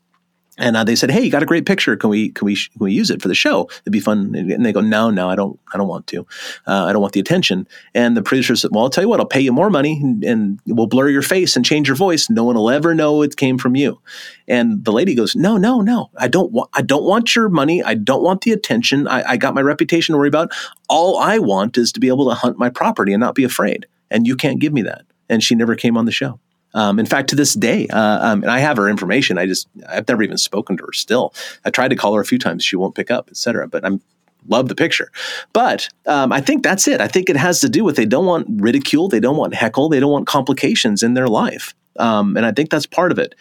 [0.56, 1.96] and uh, they said, "Hey, you got a great picture.
[1.96, 3.68] Can we can we can we use it for the show?
[3.82, 5.58] It'd be fun." And they go, "No, no, I don't.
[5.72, 6.26] I don't want to.
[6.66, 9.18] Uh, I don't want the attention." And the producer said, "Well, I'll tell you what.
[9.18, 12.30] I'll pay you more money, and, and, we'll blur your face and change your voice.
[12.30, 14.00] No one will ever know it came from you."
[14.46, 16.10] And the lady goes, "No, no, no.
[16.16, 16.70] I don't want.
[16.72, 17.82] I don't want your money.
[17.82, 19.08] I don't want the attention.
[19.08, 20.52] I, I got my reputation to worry about.
[20.88, 23.86] All I want is to be able to hunt my property and not be afraid.
[24.10, 26.38] And you can't give me that." And she never came on the show.
[26.74, 29.38] Um, in fact, to this day, uh, um, and I have her information.
[29.38, 30.92] I just I've never even spoken to her.
[30.92, 31.32] Still,
[31.64, 32.64] I tried to call her a few times.
[32.64, 33.68] She won't pick up, etc.
[33.68, 34.00] But I'm
[34.48, 35.10] love the picture.
[35.52, 37.00] But um, I think that's it.
[37.00, 39.88] I think it has to do with they don't want ridicule, they don't want heckle,
[39.88, 43.34] they don't want complications in their life, um, and I think that's part of it.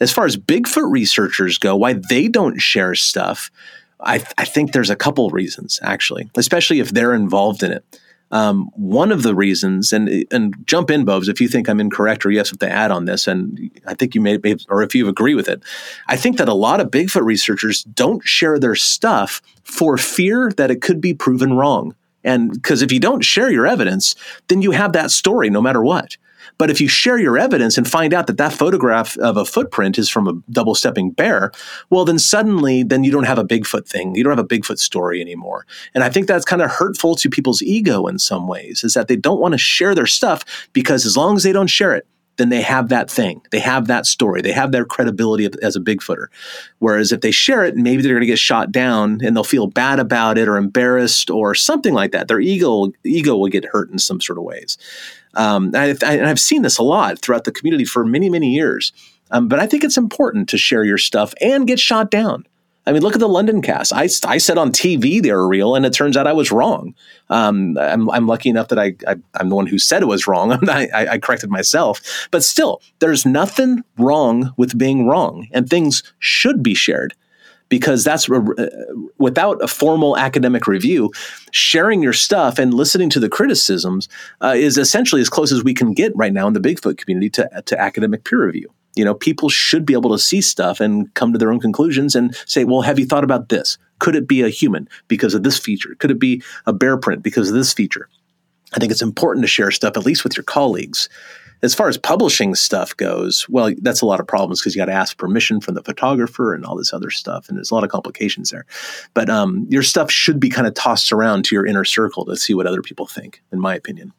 [0.00, 3.50] As far as Bigfoot researchers go, why they don't share stuff,
[4.00, 7.84] I, I think there's a couple reasons actually, especially if they're involved in it.
[8.30, 12.26] Um, one of the reasons, and and jump in, Bobs, if you think I'm incorrect
[12.26, 14.38] or you have something to add on this, and I think you may,
[14.68, 15.62] or if you agree with it,
[16.08, 20.70] I think that a lot of Bigfoot researchers don't share their stuff for fear that
[20.70, 21.94] it could be proven wrong.
[22.24, 24.14] And because if you don't share your evidence,
[24.48, 26.16] then you have that story no matter what.
[26.58, 29.98] But if you share your evidence and find out that that photograph of a footprint
[29.98, 31.52] is from a double stepping bear,
[31.88, 34.14] well, then suddenly, then you don't have a Bigfoot thing.
[34.14, 35.66] You don't have a Bigfoot story anymore.
[35.94, 39.08] And I think that's kind of hurtful to people's ego in some ways, is that
[39.08, 42.06] they don't want to share their stuff because as long as they don't share it,
[42.38, 43.42] then they have that thing.
[43.50, 44.42] They have that story.
[44.42, 46.26] They have their credibility as a Bigfooter.
[46.78, 49.66] Whereas if they share it, maybe they're going to get shot down and they'll feel
[49.66, 52.28] bad about it or embarrassed or something like that.
[52.28, 54.78] Their ego ego will get hurt in some sort of ways.
[55.38, 58.92] Um, and, I, have seen this a lot throughout the community for many many years.
[59.30, 62.46] Um, but I think it's important to share your stuff and get shot down.
[62.86, 63.92] I mean, look at the London cast.
[63.92, 66.94] I, I said on TV they were real, and it turns out I was wrong.
[67.28, 70.26] Um, I'm, I'm, lucky enough that I, I, am the one who said it was
[70.26, 70.52] wrong.
[70.70, 72.00] I, I, corrected myself.
[72.30, 77.14] But still, there's nothing wrong with being wrong, and things should be shared
[77.68, 78.40] because that's uh,
[79.18, 81.10] without a formal academic review,
[81.52, 84.08] sharing your stuff and listening to the criticisms
[84.42, 87.30] uh, is essentially as close as we can get right now in the Bigfoot community
[87.30, 91.12] to, to academic peer review you know, people should be able to see stuff and
[91.14, 93.78] come to their own conclusions and say, well, have you thought about this?
[94.00, 95.94] Could it be a human because of this feature?
[96.00, 98.08] Could it be a bear print because of this feature?
[98.74, 101.08] I think it's important to share stuff, at least with your colleagues.
[101.62, 104.86] As far as publishing stuff goes, well, that's a lot of problems because you got
[104.86, 107.84] to ask permission from the photographer and all this other stuff, and there's a lot
[107.84, 108.64] of complications there.
[109.14, 112.36] But um, your stuff should be kind of tossed around to your inner circle to
[112.36, 114.12] see what other people think, in my opinion.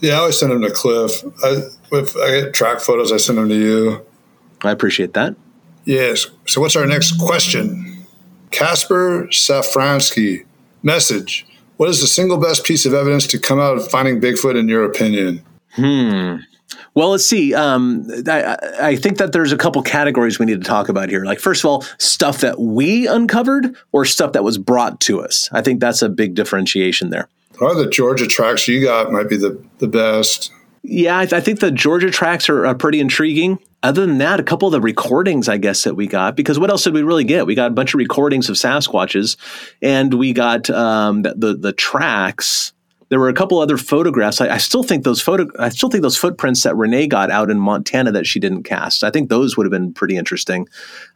[0.00, 1.24] Yeah, I always send them to Cliff.
[1.44, 4.04] I, if I get track photos, I send them to you.
[4.62, 5.36] I appreciate that.
[5.84, 6.26] Yes.
[6.46, 8.06] So, what's our next question?
[8.50, 10.44] Casper Safransky,
[10.82, 11.46] message.
[11.78, 14.68] What is the single best piece of evidence to come out of finding Bigfoot, in
[14.68, 15.42] your opinion?
[15.70, 16.36] Hmm.
[16.94, 17.54] Well, let's see.
[17.54, 21.24] Um, I, I, think that there's a couple categories we need to talk about here.
[21.24, 25.48] Like, first of all, stuff that we uncovered or stuff that was brought to us.
[25.52, 27.28] I think that's a big differentiation there.
[27.54, 30.52] Probably the Georgia tracks you got might be the, the best.
[30.82, 34.38] Yeah, I, th- I think the Georgia tracks are, are pretty intriguing other than that,
[34.38, 37.02] a couple of the recordings, I guess, that we got, because what else did we
[37.02, 37.46] really get?
[37.46, 39.36] We got a bunch of recordings of Sasquatches,
[39.80, 42.72] and we got um, the, the, the tracks.
[43.12, 44.40] There were a couple other photographs.
[44.40, 47.50] I, I, still think those photo, I still think those footprints that Renee got out
[47.50, 49.04] in Montana that she didn't cast.
[49.04, 50.66] I think those would have been pretty interesting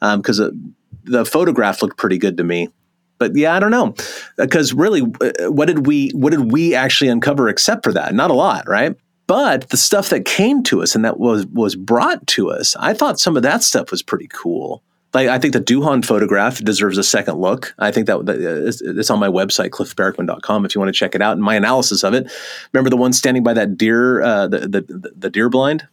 [0.00, 2.68] because um, the photograph looked pretty good to me.
[3.16, 3.94] But yeah, I don't know
[4.37, 8.14] because really, uh, what did we what did we actually uncover except for that?
[8.14, 8.94] Not a lot, right?
[9.26, 12.92] But the stuff that came to us and that was was brought to us, I
[12.92, 14.82] thought some of that stuff was pretty cool
[15.16, 17.74] like I think the Duhan photograph deserves a second look.
[17.79, 21.33] I think that, it's on my website cliffbarackman.com if you want to check it out
[21.33, 22.31] and my analysis of it.
[22.74, 25.88] Remember the one standing by that deer, uh, the, the the deer blind?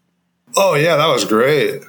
[0.57, 1.83] Oh yeah, that was great.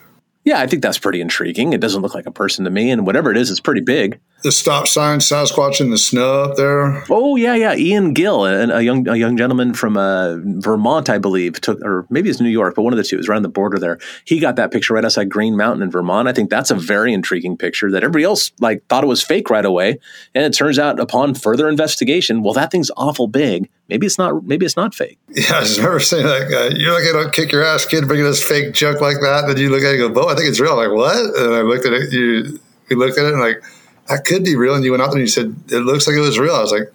[0.44, 1.73] Yeah, I think that's pretty intriguing.
[1.73, 4.20] It doesn't look like a person to me, and whatever it is, it's pretty big.
[4.45, 7.03] The stop sign Sasquatch in the snow up there.
[7.09, 7.75] Oh yeah, yeah.
[7.75, 12.07] Ian Gill, a, a young a young gentleman from uh, Vermont, I believe, took or
[12.11, 13.99] maybe it's New York, but one of the two is on the border there.
[14.27, 16.29] He got that picture right outside Green Mountain in Vermont.
[16.29, 19.49] I think that's a very intriguing picture that everybody else like thought it was fake
[19.49, 19.99] right away,
[20.35, 23.71] and it turns out upon further investigation, well, that thing's awful big.
[23.89, 24.45] Maybe it's not.
[24.45, 25.19] Maybe it's not fake.
[25.31, 28.07] Yeah, I just remember saying like, uh, "You're not going to kick your ass, kid,
[28.07, 30.35] bringing this fake junk like that." Then you look at it and go, "Bo, I
[30.35, 31.17] think it's real." I'm like what?
[31.17, 32.13] And I looked at it.
[32.13, 33.63] You we looked at it and like
[34.09, 34.75] that could be real.
[34.75, 36.55] And you went out there and you said it looks like it was real.
[36.55, 36.93] I was like,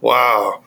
[0.00, 0.62] wow.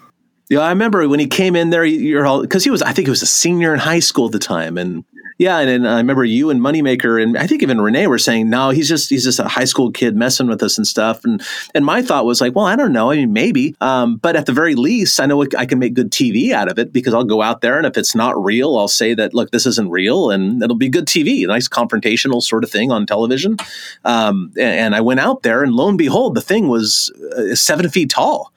[0.49, 1.83] Yeah, I remember when he came in there.
[1.83, 2.81] Because he was.
[2.81, 5.03] I think he was a senior in high school at the time, and
[5.37, 8.49] yeah, and, and, I remember you and Moneymaker, and I think even Renee were saying,
[8.49, 11.41] "No, he's just he's just a high school kid messing with us and stuff." And
[11.75, 13.11] and my thought was like, "Well, I don't know.
[13.11, 16.11] I mean, maybe, um, but at the very least, I know I can make good
[16.11, 18.87] TV out of it because I'll go out there, and if it's not real, I'll
[18.87, 22.63] say that look, this isn't real, and it'll be good TV, a nice confrontational sort
[22.63, 23.57] of thing on television."
[24.05, 27.53] Um, and, and I went out there, and lo and behold, the thing was uh,
[27.53, 28.51] seven feet tall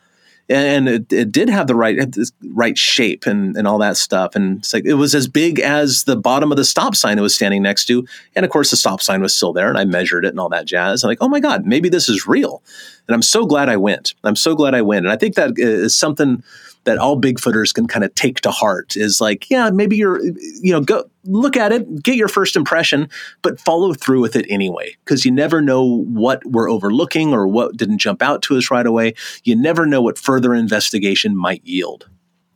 [0.51, 2.17] and it, it did have the right
[2.53, 4.35] right shape and, and all that stuff.
[4.35, 7.23] And it's like it was as big as the bottom of the stop sign it
[7.23, 8.07] was standing next to.
[8.35, 10.49] And of course, the stop sign was still there, and I measured it and all
[10.49, 11.05] that jazz.
[11.05, 12.63] I'm like, oh my god, maybe this is real.
[13.07, 14.15] And I'm so glad I went.
[14.25, 15.07] I'm so glad I went.
[15.07, 16.43] And I think that is something
[16.85, 20.73] that all Bigfooters can kind of take to heart is like, yeah, maybe you're, you
[20.73, 23.09] know, go look at it, get your first impression,
[23.43, 27.77] but follow through with it anyway, because you never know what we're overlooking or what
[27.77, 29.15] didn't jump out to us right away.
[29.45, 32.09] You never know what further investigation might yield.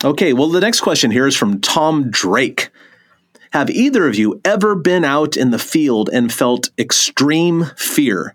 [0.03, 2.71] Okay, well, the next question here is from Tom Drake.
[3.53, 8.35] Have either of you ever been out in the field and felt extreme fear?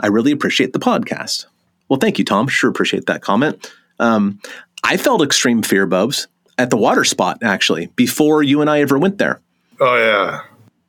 [0.00, 1.46] I really appreciate the podcast.
[1.88, 2.48] Well, thank you, Tom.
[2.48, 3.72] Sure appreciate that comment.
[3.98, 4.40] Um,
[4.88, 8.96] I felt extreme fear, Bubs, at the water spot, actually, before you and I ever
[8.96, 9.40] went there.
[9.80, 10.42] Oh, yeah.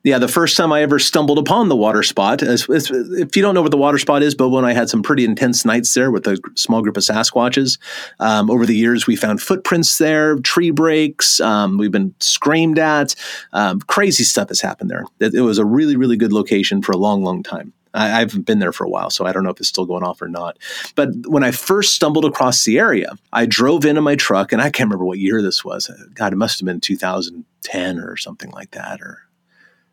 [0.04, 3.42] Yeah, the first time I ever stumbled upon the water spot, as, as, if you
[3.42, 5.92] don't know where the water spot is, Bobo and I had some pretty intense nights
[5.94, 7.76] there with a small group of Sasquatches.
[8.20, 11.40] Um, over the years, we found footprints there, tree breaks.
[11.40, 13.16] Um, we've been screamed at.
[13.52, 15.06] Um, crazy stuff has happened there.
[15.18, 17.72] It, it was a really, really good location for a long, long time.
[17.98, 20.04] I, haven't been there for a while, so I don't know if it's still going
[20.04, 20.58] off or not.
[20.94, 24.70] But when I first stumbled across the area, I drove into my truck, and I
[24.70, 25.90] can't remember what year this was.
[26.14, 29.27] God, it must have been 2010 or something like that, or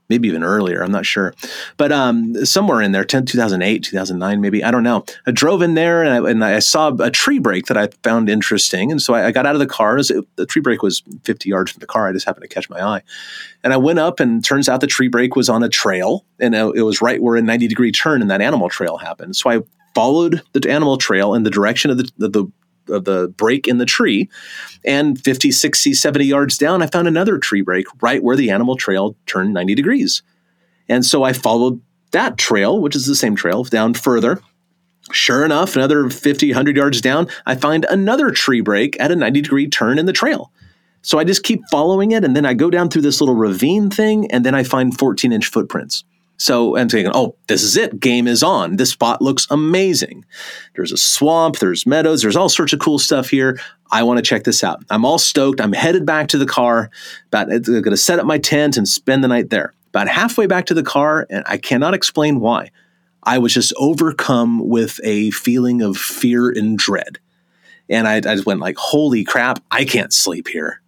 [0.10, 0.82] maybe even earlier.
[0.82, 1.34] I'm not sure,
[1.78, 5.06] but um, somewhere in there, 10, 2008, 2009, maybe I don't know.
[5.26, 8.30] I drove in there and I, and I saw a tree break that I found
[8.30, 9.96] interesting, and so I, I got out of the car.
[9.96, 12.08] Was, the tree break was 50 yards from the car.
[12.08, 13.02] I just happened to catch my eye,
[13.64, 16.56] and I went up, and turns out the tree break was on a trail, and
[16.56, 19.36] it was right where a 90 degree turn in that animal trail happened.
[19.36, 19.62] So I
[19.96, 22.52] followed the animal trail in the direction of the, the, the
[22.90, 24.30] of the break in the tree.
[24.84, 28.76] And 50, 60, 70 yards down, I found another tree break right where the animal
[28.76, 30.22] trail turned 90 degrees.
[30.88, 34.40] And so I followed that trail, which is the same trail, down further.
[35.12, 39.42] Sure enough, another 50, 100 yards down, I find another tree break at a 90
[39.42, 40.52] degree turn in the trail.
[41.04, 43.92] So I just keep following it, and then I go down through this little ravine
[43.92, 46.04] thing, and then I find 14 inch footprints.
[46.38, 48.00] So I'm thinking, oh, this is it.
[48.00, 48.76] Game is on.
[48.76, 50.26] This spot looks amazing.
[50.76, 53.60] There's a swamp, there's meadows, there's all sorts of cool stuff here.
[53.92, 54.84] I want to check this out.
[54.90, 55.62] I'm all stoked.
[55.62, 56.90] I'm headed back to the car.
[57.28, 59.74] About uh, I'm going to set up my tent and spend the night there.
[59.90, 62.72] About halfway back to the car, and I cannot explain why.
[63.24, 67.20] I was just overcome with a feeling of fear and dread.
[67.90, 70.82] And I, I just went like, holy crap, I can't sleep here.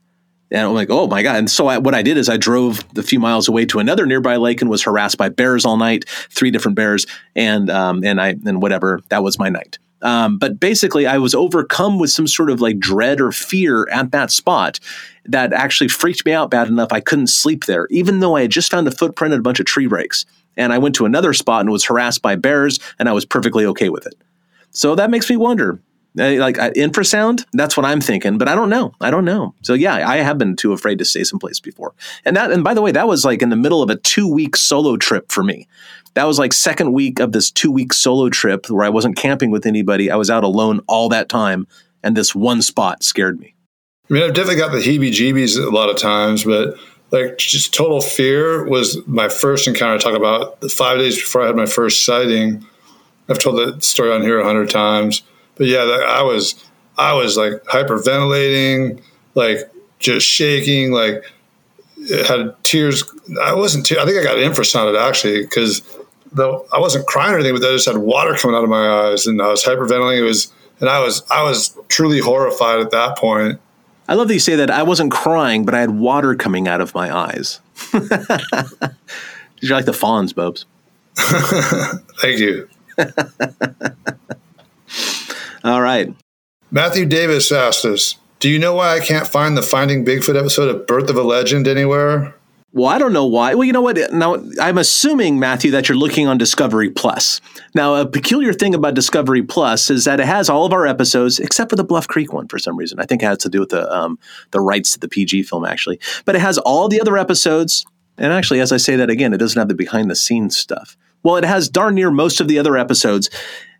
[0.52, 1.36] And I'm like, oh my God.
[1.36, 4.06] And so I, what I did is I drove a few miles away to another
[4.06, 7.06] nearby lake and was harassed by bears all night, three different bears.
[7.36, 9.78] And, um, and I, and whatever, that was my night.
[10.02, 14.12] Um, but basically, I was overcome with some sort of like dread or fear at
[14.12, 14.80] that spot
[15.26, 18.52] that actually freaked me out bad enough I couldn't sleep there, even though I had
[18.52, 20.26] just found a footprint and a bunch of tree breaks.
[20.56, 23.66] And I went to another spot and was harassed by bears, and I was perfectly
[23.66, 24.16] okay with it.
[24.72, 25.80] So that makes me wonder
[26.16, 27.46] like uh, infrasound?
[27.54, 28.94] That's what i'm thinking but i don't know.
[29.02, 29.54] I don't know.
[29.62, 31.94] So yeah i have been too afraid to stay someplace before.
[32.26, 34.28] And that and by the way that was like in the middle of a two
[34.32, 35.68] week solo trip for me.
[36.14, 39.52] That was like second week of this two week solo trip where i wasn't camping
[39.52, 40.10] with anybody.
[40.10, 41.68] I was out alone all that time
[42.04, 43.54] and this one spot scared me.
[44.10, 46.78] I mean, I've definitely got the heebie-jeebies a lot of times, but
[47.12, 49.98] like just total fear was my first encounter.
[49.98, 52.66] Talk about the five days before I had my first sighting.
[53.30, 55.22] I've told that story on here a hundred times,
[55.58, 56.56] but yeah, I was
[56.98, 59.02] I was like hyperventilating,
[59.36, 59.60] like
[60.00, 61.24] just shaking, like
[62.28, 63.04] had tears.
[63.42, 63.86] I wasn't.
[63.86, 65.82] Te- I think I got infrasounded actually because
[66.32, 69.10] though I wasn't crying or anything, but I just had water coming out of my
[69.10, 70.20] eyes and I was hyperventilating.
[70.20, 73.60] It was and I was I was truly horrified at that point.
[74.08, 74.72] I love that you say that.
[74.72, 77.60] I wasn't crying, but I had water coming out of my eyes.
[77.92, 78.10] Did
[79.60, 80.66] You're like the Fonz, Bobes.
[82.22, 82.70] Thank you.
[85.68, 86.14] All right.
[86.72, 90.74] Matthew Davis asked us, "Do you know why I can't find the Finding Bigfoot episode
[90.74, 92.34] of Birth of a Legend anywhere?"
[92.74, 93.56] Well, I don't know why.
[93.56, 93.98] Well, you know what?
[94.14, 97.42] Now, I'm assuming, Matthew, that you're looking on Discovery Plus.
[97.74, 101.40] Now, a peculiar thing about Discovery Plus is that it has all of our episodes
[101.40, 103.00] except for the Bluff Creek one for some reason.
[103.00, 104.20] I think it has to do with the um,
[104.52, 106.00] the rights to the PG film, actually.
[106.24, 107.86] But it has all the other episodes.
[108.18, 110.98] And actually, as I say that again, it doesn't have the behind the scenes stuff.
[111.24, 113.30] Well, it has darn near most of the other episodes.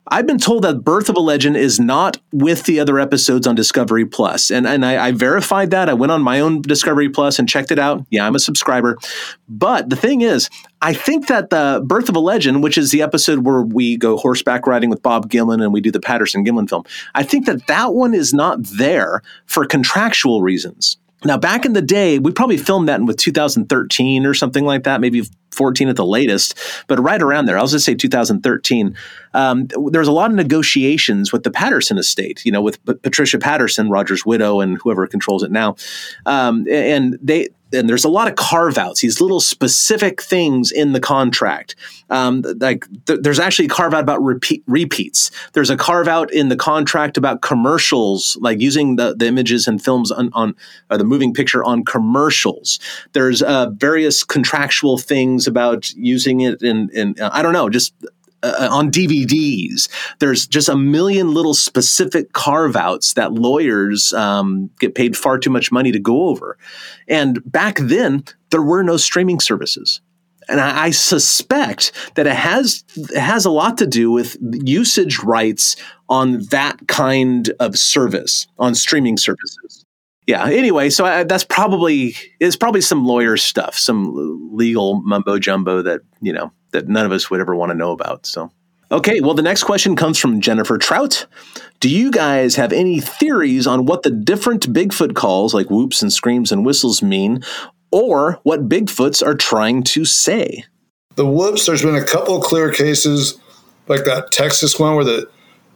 [0.10, 3.56] I've been told that Birth of a Legend is not with the other episodes on
[3.56, 5.90] Discovery Plus, and and I, I, verified that.
[5.90, 8.06] I went on my own Discovery Plus and checked it out.
[8.10, 8.98] Yeah, I'm a subscriber.
[9.50, 10.50] But the thing is,
[10.82, 14.18] I think that the Birth of a Legend, which is the episode where we go
[14.18, 16.84] horseback riding with Bob Gimlin and we do the Patterson Gimlin film,
[17.16, 20.98] I think that that one is not there for contractual reasons.
[21.26, 24.84] Now, back in the day, we probably filmed that in with 2013 or something like
[24.84, 26.58] that, maybe 14 at the latest,
[26.88, 27.58] but right around there.
[27.58, 28.96] I'll just say 2013.
[29.34, 32.94] Um, there was a lot of negotiations with the Patterson estate, you know, with P-
[32.94, 35.76] Patricia Patterson, Roger's widow, and whoever controls it now.
[36.28, 40.94] Um, and they and there's a lot of carve outs, these little specific things in
[40.94, 41.76] the contract.
[42.10, 45.32] Um, like th- there's actually a carve out about repeat, repeats.
[45.54, 49.84] There's a carve out in the contract about commercials, like using the, the images and
[49.84, 50.56] films on, on
[50.90, 52.80] the moving picture on commercials.
[53.14, 57.94] There's uh, various contractual things about using it in, in uh, I don't know, just
[58.44, 59.90] uh, on DVDs.
[60.20, 65.50] There's just a million little specific carve outs that lawyers um, get paid far too
[65.50, 66.58] much money to go over.
[67.08, 70.02] And back then, there were no streaming services.
[70.50, 75.20] And I, I suspect that it has it has a lot to do with usage
[75.20, 75.76] rights
[76.10, 79.84] on that kind of service on streaming services
[80.26, 85.82] yeah anyway so I, that's probably it's probably some lawyer stuff some legal mumbo jumbo
[85.82, 88.26] that you know that none of us would ever want to know about.
[88.26, 88.52] So,
[88.92, 91.26] okay, well, the next question comes from Jennifer Trout.
[91.80, 96.12] Do you guys have any theories on what the different Bigfoot calls, like whoops and
[96.12, 97.44] screams and whistles, mean,
[97.92, 100.66] or what Bigfoots are trying to say?
[101.16, 103.40] The whoops, there's been a couple clear cases,
[103.88, 105.30] like that Texas one where the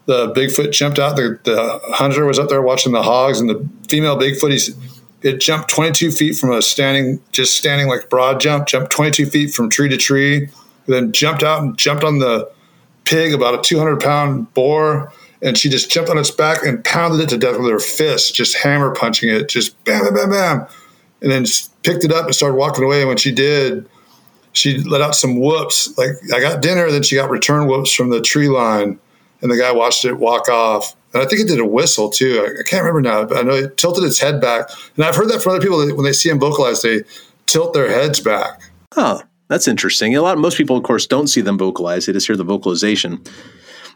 [0.06, 1.16] the Bigfoot jumped out.
[1.16, 4.76] The, the hunter was up there watching the hogs, and the female Bigfoot, he's
[5.22, 9.54] it jumped 22 feet from a standing, just standing like broad jump, jumped 22 feet
[9.54, 10.50] from tree to tree,
[10.88, 12.52] then jumped out and jumped on the
[13.06, 15.12] pig, about a 200 pound boar.
[15.44, 18.36] And she just jumped on its back and pounded it to death with her fist,
[18.36, 20.68] just hammer punching it, just bam, bam, bam, bam.
[21.22, 21.46] And then
[21.84, 23.00] picked it up and started walking away.
[23.00, 23.90] And when she did,
[24.54, 25.98] she let out some whoops.
[25.98, 29.00] Like I got dinner, then she got return whoops from the tree line.
[29.42, 30.96] And the guy watched it walk off.
[31.14, 32.40] And I think it did a whistle too.
[32.46, 34.70] I, I can't remember now, but I know it tilted its head back.
[34.96, 37.02] And I've heard that from other people that when they see him vocalize, they
[37.48, 38.62] tilt their heads back.
[38.94, 39.22] Huh.
[39.52, 40.16] That's interesting.
[40.16, 43.22] A lot, most people, of course, don't see them vocalize; they just hear the vocalization.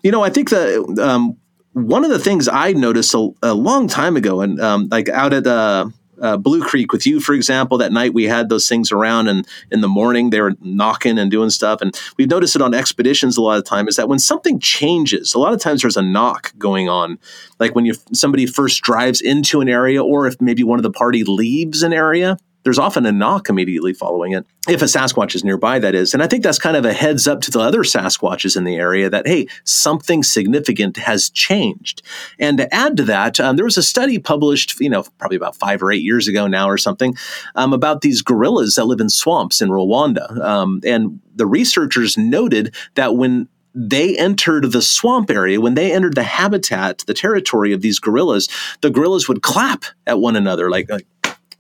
[0.04, 1.38] You know, I think that um,
[1.72, 5.32] one of the things I noticed a, a long time ago, and um, like out
[5.32, 5.88] at uh,
[6.22, 9.48] uh, Blue Creek with you, for example, that night we had those things around, and
[9.72, 11.80] in the morning they were knocking and doing stuff.
[11.80, 15.34] And we've noticed it on expeditions a lot of time is that when something changes,
[15.34, 17.18] a lot of times there's a knock going on.
[17.60, 20.92] Like when you somebody first drives into an area, or if maybe one of the
[20.92, 24.46] party leaves an area, there's often a knock immediately following it.
[24.68, 26.16] If a Sasquatch is nearby, that is.
[26.16, 28.76] And I think that's kind of a heads up to the other Sasquatches in the
[28.76, 32.02] area that, hey, something significant has changed.
[32.40, 35.56] And to add to that, um, there was a study published, you know, probably about
[35.56, 37.16] five or eight years ago now or something,
[37.54, 40.44] um, about these gorillas that live in swamps in Rwanda.
[40.44, 46.16] Um, and the researchers noted that when they entered the swamp area, when they entered
[46.16, 48.48] the habitat, the territory of these gorillas,
[48.82, 51.06] the gorillas would clap at one another, like, like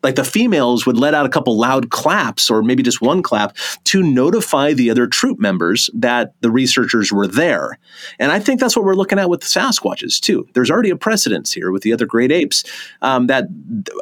[0.06, 3.58] like the females would let out a couple loud claps or maybe just one clap
[3.86, 7.80] to notify the other troop members that the researchers were there.
[8.20, 10.47] And I think that's what we're looking at with the Sasquatches too.
[10.53, 12.64] There's already a precedence here with the other great apes
[13.01, 13.45] um, that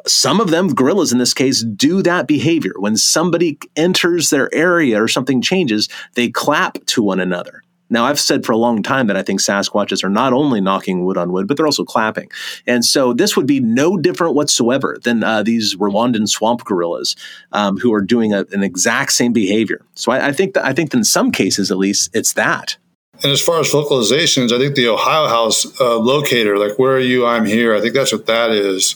[0.06, 2.74] some of them, gorillas in this case, do that behavior.
[2.76, 7.64] When somebody enters their area or something changes, they clap to one another.
[7.94, 11.06] Now, I've said for a long time that I think Sasquatches are not only knocking
[11.06, 12.32] wood on wood, but they're also clapping.
[12.66, 17.16] And so this would be no different whatsoever than uh, these Rwandan swamp gorillas
[17.52, 19.86] um, who are doing a, an exact same behavior.
[19.94, 22.78] So I, I think that I think that in some cases, at least, it's that.
[23.22, 27.00] And as far as vocalizations, I think the Ohio howl uh, locator, like "Where are
[27.00, 27.28] you?
[27.28, 28.96] I'm here." I think that's what that is.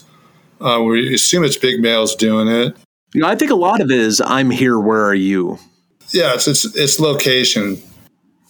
[0.60, 2.76] Uh, we assume it's big males doing it.
[3.14, 4.76] You know, I think a lot of it is "I'm here.
[4.76, 5.60] Where are you?"
[6.12, 7.80] Yeah, it's it's, it's location.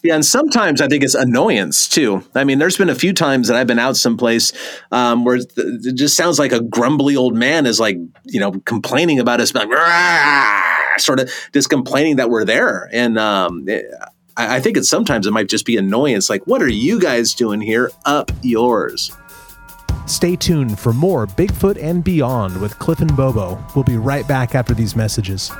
[0.02, 2.22] Yeah, and sometimes I think it's annoyance too.
[2.34, 4.52] I mean, there's been a few times that I've been out someplace
[4.92, 9.18] um, where it just sounds like a grumbly old man is like, you know, complaining
[9.18, 9.68] about us, like,
[11.00, 12.88] sort of just complaining that we're there.
[12.92, 13.66] And um,
[14.36, 16.30] I, I think it's sometimes it might just be annoyance.
[16.30, 17.90] Like, what are you guys doing here?
[18.04, 19.10] Up yours.
[20.06, 23.62] Stay tuned for more Bigfoot and Beyond with Cliff and Bobo.
[23.74, 25.50] We'll be right back after these messages.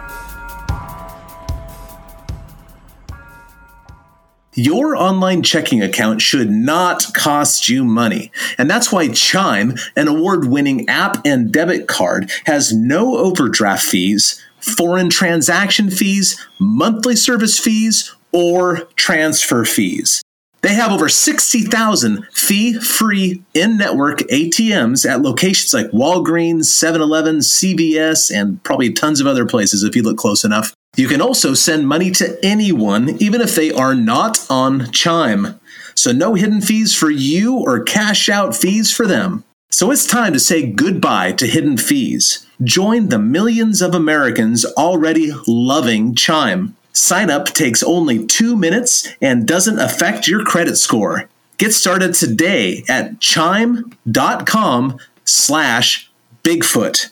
[4.60, 8.32] Your online checking account should not cost you money.
[8.58, 14.44] And that's why Chime, an award winning app and debit card, has no overdraft fees,
[14.58, 20.22] foreign transaction fees, monthly service fees, or transfer fees.
[20.62, 27.36] They have over 60,000 fee free in network ATMs at locations like Walgreens, 7 Eleven,
[27.36, 30.74] CVS, and probably tons of other places if you look close enough.
[30.96, 35.60] You can also send money to anyone, even if they are not on Chime.
[35.94, 39.44] So, no hidden fees for you or cash out fees for them.
[39.70, 42.46] So, it's time to say goodbye to hidden fees.
[42.62, 46.76] Join the millions of Americans already loving Chime.
[46.92, 51.28] Sign up takes only two minutes and doesn't affect your credit score.
[51.58, 56.10] Get started today at chime.com slash
[56.42, 57.10] Bigfoot.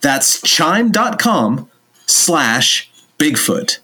[0.00, 1.70] That's chime.com
[2.06, 3.78] slash Bigfoot.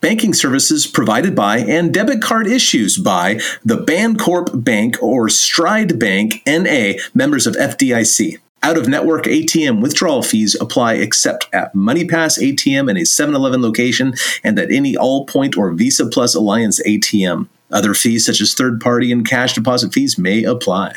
[0.00, 6.42] Banking services provided by and debit card issues by the Bancorp Bank or Stride Bank
[6.46, 8.38] NA, members of FDIC.
[8.62, 13.62] Out of network ATM withdrawal fees apply except at MoneyPass ATM in a 7 Eleven
[13.62, 14.14] location
[14.44, 17.48] and at any Allpoint or Visa Plus Alliance ATM.
[17.72, 20.96] Other fees, such as third party and cash deposit fees, may apply.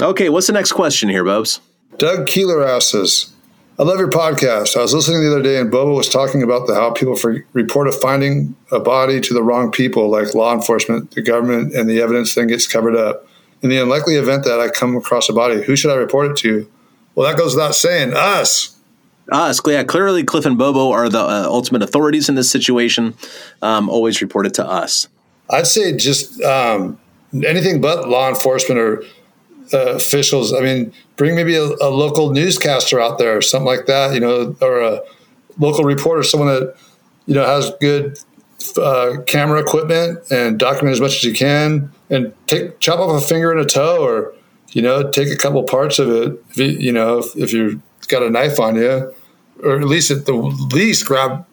[0.00, 1.60] Okay, what's the next question here, Bobs?
[1.98, 3.32] Doug Keeler asks,
[3.78, 4.76] I love your podcast.
[4.76, 7.44] I was listening the other day and Bobo was talking about the how people for,
[7.54, 11.88] report a finding a body to the wrong people, like law enforcement, the government, and
[11.88, 13.26] the evidence then gets covered up.
[13.62, 16.36] In the unlikely event that I come across a body, who should I report it
[16.38, 16.70] to?
[17.14, 18.76] Well, that goes without saying, us.
[19.30, 19.84] Us, yeah.
[19.84, 23.14] Clearly, Cliff and Bobo are the uh, ultimate authorities in this situation.
[23.62, 25.08] Um, always report it to us.
[25.48, 26.98] I'd say just um,
[27.32, 29.04] anything but law enforcement or
[29.72, 30.52] uh, officials.
[30.52, 34.20] I mean, bring maybe a, a, local newscaster out there or something like that, you
[34.20, 35.00] know, or a
[35.58, 36.76] local reporter, someone that,
[37.26, 38.18] you know, has good
[38.76, 43.26] uh, camera equipment and document as much as you can and take chop off a
[43.26, 44.34] finger and a toe or,
[44.70, 46.44] you know, take a couple parts of it.
[46.50, 49.12] If you, you know, if, if you've got a knife on you,
[49.62, 51.44] or at least at the least grab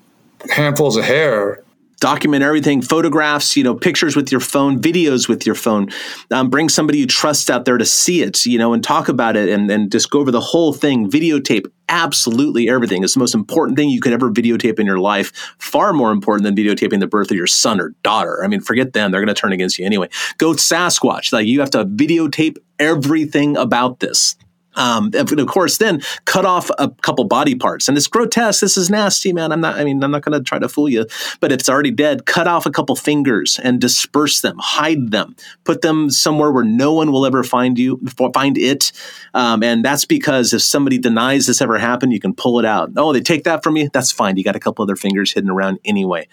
[0.49, 1.63] handfuls of hair
[1.99, 5.89] document everything photographs you know pictures with your phone videos with your phone.
[6.31, 9.35] Um, bring somebody you trust out there to see it you know and talk about
[9.35, 13.03] it and, and just go over the whole thing videotape absolutely everything.
[13.03, 16.43] It's the most important thing you could ever videotape in your life far more important
[16.43, 18.43] than videotaping the birth of your son or daughter.
[18.43, 20.09] I mean forget them they're going to turn against you anyway.
[20.37, 24.35] Go sasquatch like you have to videotape everything about this
[24.79, 28.61] um, and of course, then cut off a couple body parts, and it's grotesque.
[28.61, 29.51] This is nasty, man.
[29.51, 29.75] I'm not.
[29.77, 31.05] I mean, I'm not going to try to fool you,
[31.39, 35.35] but if it's already dead, cut off a couple fingers and disperse them, hide them,
[35.65, 37.99] put them somewhere where no one will ever find you,
[38.33, 38.91] find it.
[39.33, 42.91] Um, and that's because if somebody denies this ever happened, you can pull it out.
[42.95, 43.89] Oh, they take that from you.
[43.93, 44.37] That's fine.
[44.37, 46.27] You got a couple other fingers hidden around anyway.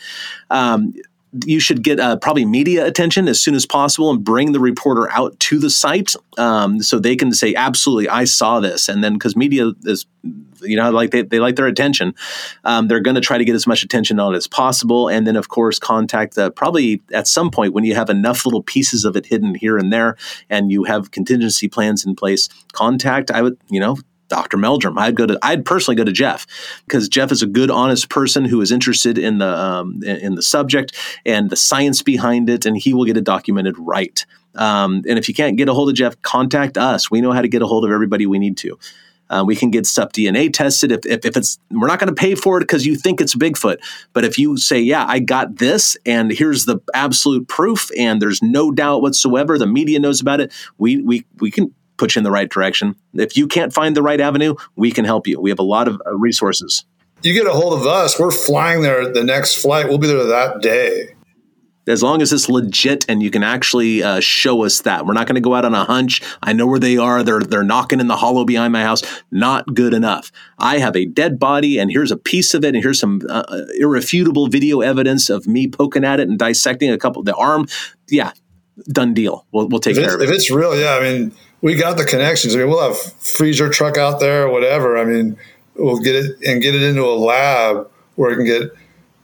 [0.51, 0.95] Um,
[1.45, 5.11] you should get uh, probably media attention as soon as possible and bring the reporter
[5.11, 8.89] out to the site um, so they can say absolutely i saw this.
[8.89, 10.07] And then because media is
[10.63, 12.15] you know like they, they like their attention
[12.65, 15.09] um, they're going to try to get as much attention on it as possible.
[15.09, 18.63] And then of course contact the probably at some point when you have enough little
[18.63, 20.17] pieces of it hidden here and there
[20.49, 23.97] and you have contingency plans in place contact i would you know
[24.29, 24.57] Dr.
[24.57, 24.99] Meldrum.
[24.99, 26.47] I'd go to I'd personally go to Jeff
[26.87, 30.43] because Jeff is a good, honest person who is interested in the um, in the
[30.43, 34.25] subject and the science behind it, and he will get it documented right.
[34.55, 37.11] Um, and if you can't get a hold of Jeff, contact us.
[37.11, 38.79] We know how to get a hold of everybody we need to.
[39.29, 40.93] Uh, we can get stuff DNA tested.
[40.93, 43.35] If, if, if it's, we're not going to pay for it because you think it's
[43.35, 43.79] Bigfoot.
[44.13, 48.43] But if you say, yeah, I got this and here's the absolute proof and there's
[48.43, 52.25] no doubt whatsoever, the media knows about it, we, we, we can put you in
[52.25, 52.97] the right direction.
[53.15, 55.41] If you can't find the right avenue, we can help you.
[55.41, 56.85] We have a lot of uh, resources.
[57.23, 59.89] You get a hold of us, we're flying there the next flight.
[59.89, 61.15] We'll be there that day.
[61.89, 65.07] as long as it's legit and you can actually uh, show us that.
[65.07, 66.21] We're not going to go out on a hunch.
[66.43, 67.23] I know where they are.
[67.23, 69.03] They're they're knocking in the hollow behind my house.
[69.31, 70.31] Not good enough.
[70.59, 73.45] I have a dead body, and here's a piece of it, and here's some uh,
[73.49, 77.67] uh irrefutable video evidence of me poking at it and dissecting a couple the arm.
[78.09, 78.33] Yeah,
[78.89, 79.47] done deal.
[79.53, 80.29] We'll we'll take if care of it.
[80.29, 80.97] If it's real, yeah.
[80.97, 81.33] I mean,
[81.67, 82.55] we got the connections.
[82.55, 84.97] I mean, we'll have freezer truck out there or whatever.
[84.97, 85.37] I mean,
[85.75, 88.71] we'll get it and get it into a lab where it can get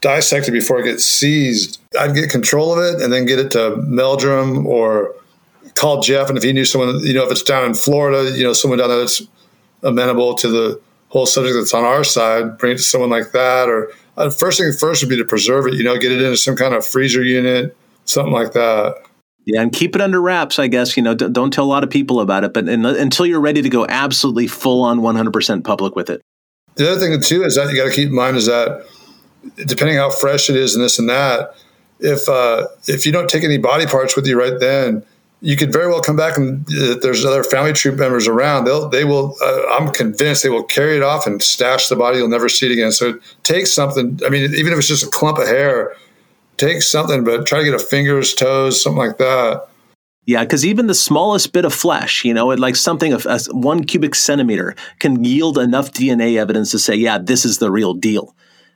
[0.01, 1.79] dissected before it gets seized.
[1.97, 5.15] I'd get control of it and then get it to Meldrum or
[5.75, 6.27] call Jeff.
[6.27, 8.77] And if he knew someone, you know, if it's down in Florida, you know, someone
[8.77, 9.21] down there that's
[9.81, 13.69] amenable to the whole subject that's on our side, bring it to someone like that.
[13.69, 16.35] Or uh, first thing first would be to preserve it, you know, get it into
[16.35, 17.73] some kind of freezer unit,
[18.03, 19.01] something like that.
[19.45, 20.95] Yeah, and keep it under wraps, I guess.
[20.95, 23.41] You know, don't, don't tell a lot of people about it, but in, until you're
[23.41, 26.21] ready to go absolutely full on 100% public with it.
[26.75, 28.85] The other thing too is that you got to keep in mind is that
[29.65, 31.55] depending how fresh it is and this and that,
[31.99, 35.03] if uh, if you don't take any body parts with you right then,
[35.41, 38.65] you could very well come back and uh, there's other family troop members around.
[38.65, 39.35] They'll they will.
[39.41, 42.17] Uh, I'm convinced they will carry it off and stash the body.
[42.17, 42.91] You'll never see it again.
[42.91, 44.19] So take something.
[44.25, 45.95] I mean, even if it's just a clump of hair,
[46.57, 49.67] take something, but try to get a fingers, toes, something like that.
[50.25, 54.15] Yeah, because even the smallest bit of flesh, you know, like something of one cubic
[54.15, 58.33] centimeter can yield enough DNA evidence to say, yeah, this is the real deal.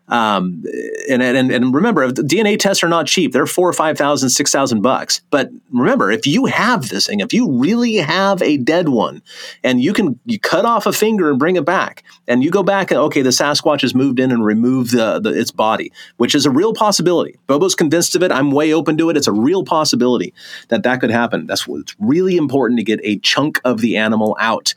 [0.09, 0.63] Um,
[1.09, 3.33] and, and, and remember, DNA tests are not cheap.
[3.33, 5.21] They're four or five thousand, six thousand bucks.
[5.29, 9.21] But remember, if you have this thing, if you really have a dead one,
[9.63, 12.63] and you can you cut off a finger and bring it back, and you go
[12.63, 16.35] back and okay, the Sasquatch has moved in and removed the, the its body, which
[16.35, 17.37] is a real possibility.
[17.47, 18.31] Bobo's convinced of it.
[18.31, 19.17] I'm way open to it.
[19.17, 20.33] It's a real possibility
[20.69, 21.47] that that could happen.
[21.47, 24.73] That's what's really important to get a chunk of the animal out.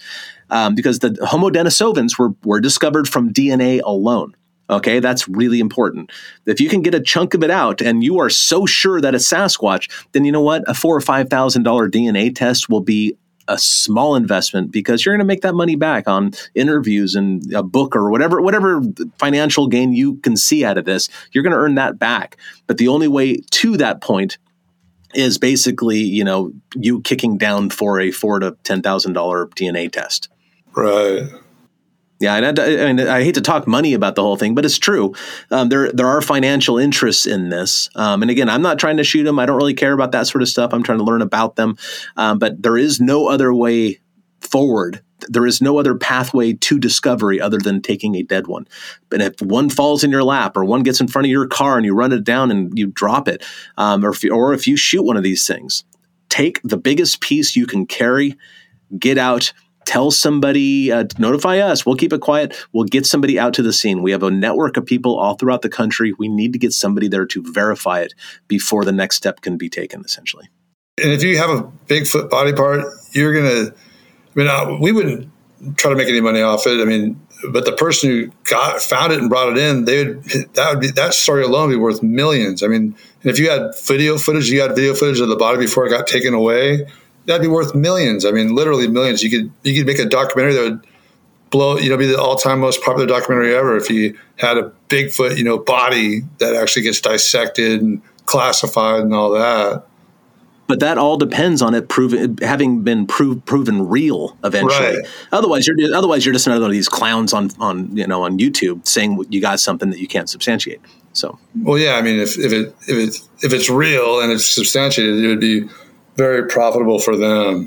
[0.52, 4.34] Um, because the Homo denisovans were, were discovered from DNA alone.
[4.70, 6.12] Okay, that's really important.
[6.46, 9.16] If you can get a chunk of it out and you are so sure that
[9.16, 10.62] it's Sasquatch, then you know what?
[10.68, 13.16] A four or five thousand dollar DNA test will be
[13.48, 17.64] a small investment because you're going to make that money back on interviews and a
[17.64, 18.80] book or whatever whatever
[19.18, 22.36] financial gain you can see out of this you're going to earn that back
[22.68, 24.38] but the only way to that point
[25.14, 29.90] is basically you know you kicking down for a four to ten thousand dollar DNA
[29.90, 30.28] test
[30.76, 31.28] right
[32.20, 34.66] yeah, and I, I, mean, I hate to talk money about the whole thing, but
[34.66, 35.14] it's true.
[35.50, 39.04] Um, there, there are financial interests in this, um, and again, I'm not trying to
[39.04, 39.38] shoot them.
[39.38, 40.74] I don't really care about that sort of stuff.
[40.74, 41.78] I'm trying to learn about them,
[42.18, 44.00] um, but there is no other way
[44.42, 45.00] forward.
[45.28, 48.68] There is no other pathway to discovery other than taking a dead one.
[49.10, 51.76] And if one falls in your lap, or one gets in front of your car
[51.76, 53.42] and you run it down and you drop it,
[53.78, 55.84] um, or if you, or if you shoot one of these things,
[56.28, 58.36] take the biggest piece you can carry,
[58.98, 59.52] get out
[59.86, 61.84] tell somebody, uh, notify us.
[61.84, 62.56] We'll keep it quiet.
[62.72, 64.02] We'll get somebody out to the scene.
[64.02, 66.12] We have a network of people all throughout the country.
[66.18, 68.14] We need to get somebody there to verify it
[68.48, 70.48] before the next step can be taken, essentially.
[71.02, 74.92] And if you have a Bigfoot body part, you're going to, I mean, uh, we
[74.92, 75.30] wouldn't
[75.76, 76.80] try to make any money off it.
[76.80, 77.20] I mean,
[77.50, 80.24] but the person who got found it and brought it in, they would
[80.54, 82.62] that would be that story alone would be worth millions.
[82.62, 85.86] I mean, if you had video footage, you had video footage of the body before
[85.86, 86.86] it got taken away
[87.30, 88.24] that'd be worth millions.
[88.24, 89.22] I mean, literally millions.
[89.22, 90.86] You could you could make a documentary that would
[91.50, 94.72] blow, you know, be the all time most popular documentary ever if you had a
[94.88, 99.86] Bigfoot, you know, body that actually gets dissected and classified and all that.
[100.66, 104.98] But that all depends on it proven having been prov- proven real eventually.
[104.98, 105.06] Right.
[105.32, 108.38] Otherwise, you're otherwise you're just another one of these clowns on on you know on
[108.38, 110.80] YouTube saying you got something that you can't substantiate.
[111.12, 114.46] So, well, yeah, I mean, if, if it if it if it's real and it's
[114.46, 115.68] substantiated, it would be
[116.20, 117.66] very profitable for them.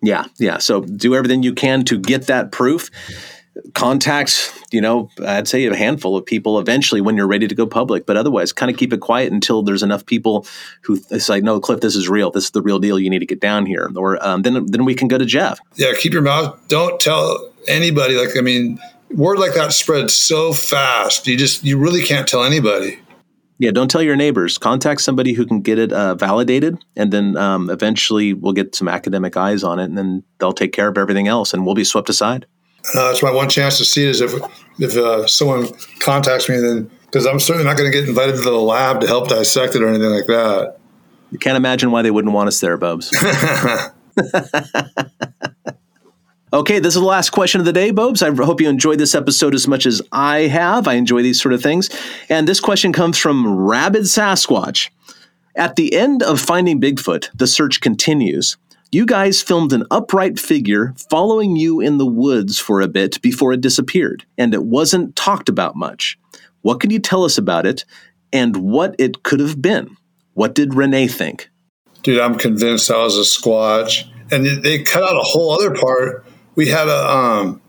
[0.00, 0.56] Yeah, yeah.
[0.56, 2.90] So do everything you can to get that proof.
[3.74, 7.66] Contact, you know, I'd say a handful of people eventually when you're ready to go
[7.66, 10.46] public, but otherwise, kind of keep it quiet until there's enough people
[10.82, 12.30] who say, "No, Cliff, this is real.
[12.30, 12.98] This is the real deal.
[12.98, 15.58] You need to get down here." Or um, then, then we can go to Jeff.
[15.74, 16.56] Yeah, keep your mouth.
[16.68, 18.14] Don't tell anybody.
[18.14, 18.78] Like, I mean,
[19.10, 21.26] word like that spreads so fast.
[21.26, 23.00] You just, you really can't tell anybody.
[23.58, 24.56] Yeah, don't tell your neighbors.
[24.56, 28.88] Contact somebody who can get it uh, validated, and then um, eventually we'll get some
[28.88, 31.84] academic eyes on it, and then they'll take care of everything else, and we'll be
[31.84, 32.46] swept aside.
[32.94, 34.32] Uh, that's my one chance to see it is if
[34.78, 38.42] if uh, someone contacts me, then because I'm certainly not going to get invited to
[38.42, 40.78] the lab to help dissect it or anything like that.
[41.32, 43.10] You can't imagine why they wouldn't want us there, Bubs.
[46.50, 48.22] Okay, this is the last question of the day, Bobes.
[48.22, 50.88] I hope you enjoyed this episode as much as I have.
[50.88, 51.90] I enjoy these sort of things.
[52.30, 54.88] And this question comes from Rabid Sasquatch.
[55.54, 58.56] At the end of Finding Bigfoot, the search continues.
[58.90, 63.52] You guys filmed an upright figure following you in the woods for a bit before
[63.52, 66.18] it disappeared, and it wasn't talked about much.
[66.62, 67.84] What can you tell us about it
[68.32, 69.98] and what it could have been?
[70.32, 71.50] What did Renee think?
[72.02, 74.08] Dude, I'm convinced that was a squatch.
[74.30, 76.24] And they cut out a whole other part.
[76.58, 77.60] We had a um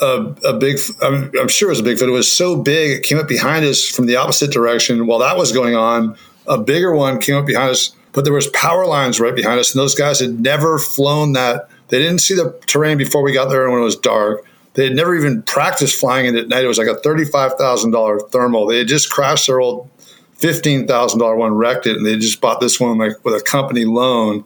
[0.00, 2.08] a, a big I'm, I'm sure it was a bigfoot.
[2.08, 5.06] It was so big it came up behind us from the opposite direction.
[5.06, 8.46] While that was going on, a bigger one came up behind us, but there was
[8.48, 11.68] power lines right behind us, and those guys had never flown that.
[11.88, 14.44] They didn't see the terrain before we got there when it was dark.
[14.72, 16.64] They had never even practiced flying it at night.
[16.64, 18.66] It was like a thirty-five thousand dollar thermal.
[18.66, 19.90] They had just crashed their old
[20.32, 23.44] fifteen thousand dollar one, wrecked it, and they just bought this one like with a
[23.44, 24.42] company loan.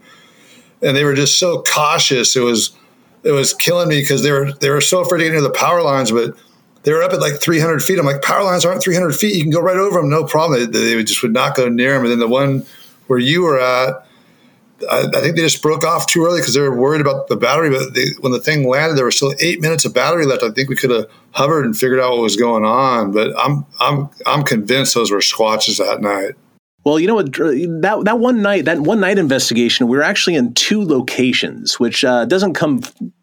[0.82, 2.34] And they were just so cautious.
[2.34, 2.72] It was
[3.24, 5.50] it was killing me because they were they were so afraid to get near the
[5.50, 6.34] power lines, but
[6.82, 7.98] they were up at like 300 feet.
[7.98, 9.34] I'm like, power lines aren't 300 feet.
[9.34, 10.72] You can go right over them, no problem.
[10.72, 12.02] They, they just would not go near them.
[12.02, 12.64] And then the one
[13.06, 14.06] where you were at,
[14.90, 17.36] I, I think they just broke off too early because they were worried about the
[17.36, 17.68] battery.
[17.68, 20.42] But they, when the thing landed, there was still eight minutes of battery left.
[20.42, 23.12] I think we could have hovered and figured out what was going on.
[23.12, 26.34] But I'm I'm I'm convinced those were squatches that night.
[26.84, 27.32] Well, you know what?
[27.32, 32.04] That that one night, that one night investigation, we were actually in two locations, which
[32.04, 32.80] uh, doesn't come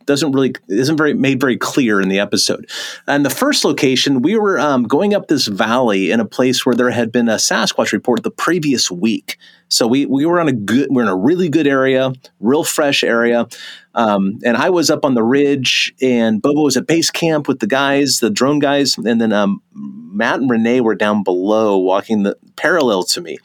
[0.07, 2.67] doesn't really isn't very made very clear in the episode.
[3.05, 6.73] And the first location, we were um, going up this valley in a place where
[6.73, 9.37] there had been a Sasquatch report the previous week.
[9.69, 13.03] So we we were on a good we're in a really good area, real fresh
[13.03, 13.47] area.
[13.93, 17.59] Um, and I was up on the ridge, and Bobo was at base camp with
[17.59, 22.23] the guys, the drone guys, and then um, Matt and Renee were down below, walking
[22.23, 23.37] the parallel to me.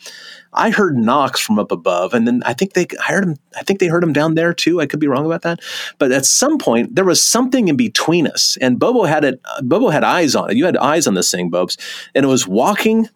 [0.55, 3.37] I heard knocks from up above, and then I think they heard him.
[3.57, 4.81] I think they heard him down there too.
[4.81, 5.61] I could be wrong about that,
[5.99, 9.41] but at some point there was something in between us, and Bobo had it.
[9.63, 10.57] Bobo had eyes on it.
[10.57, 11.79] You had eyes on this thing, Bobs,
[12.15, 13.09] and it was walking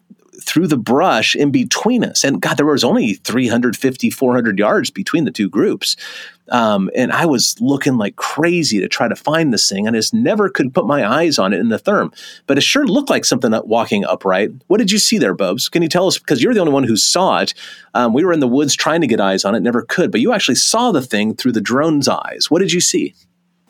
[0.47, 2.23] through the brush in between us.
[2.23, 5.97] And God, there was only 350, 400 yards between the two groups.
[6.49, 9.99] Um, and I was looking like crazy to try to find this thing, and I
[9.99, 12.13] just never could put my eyes on it in the therm.
[12.47, 14.51] But it sure looked like something walking upright.
[14.67, 15.67] What did you see there, Bobs?
[15.67, 16.17] Can you tell us?
[16.17, 17.53] Because you're the only one who saw it.
[17.93, 20.09] Um, we were in the woods trying to get eyes on it, never could.
[20.09, 22.49] But you actually saw the thing through the drone's eyes.
[22.49, 23.13] What did you see?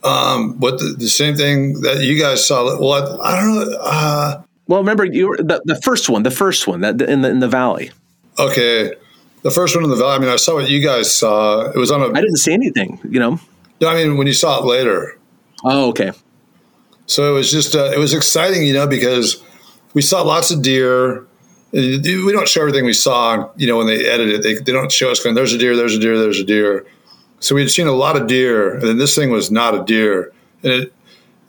[0.03, 2.79] Um, what the, the, same thing that you guys saw?
[2.79, 3.77] Well, I, I don't know.
[3.81, 7.29] Uh, well, remember you were the, the first one, the first one that in the
[7.29, 7.91] in the valley.
[8.39, 8.93] Okay,
[9.43, 10.15] the first one in the valley.
[10.15, 11.69] I mean, I saw what you guys saw.
[11.69, 12.07] It was on a.
[12.07, 12.99] I didn't see anything.
[13.09, 13.39] You know.
[13.79, 15.17] No, I mean when you saw it later.
[15.63, 16.11] Oh, okay.
[17.05, 19.41] So it was just uh, it was exciting, you know, because
[19.93, 21.25] we saw lots of deer.
[21.71, 24.43] We don't show everything we saw, you know, when they edit it.
[24.43, 26.85] They, they don't show us going, there's a deer, there's a deer, there's a deer.
[27.39, 29.83] So we had seen a lot of deer, and then this thing was not a
[29.83, 30.31] deer.
[30.63, 30.93] And it,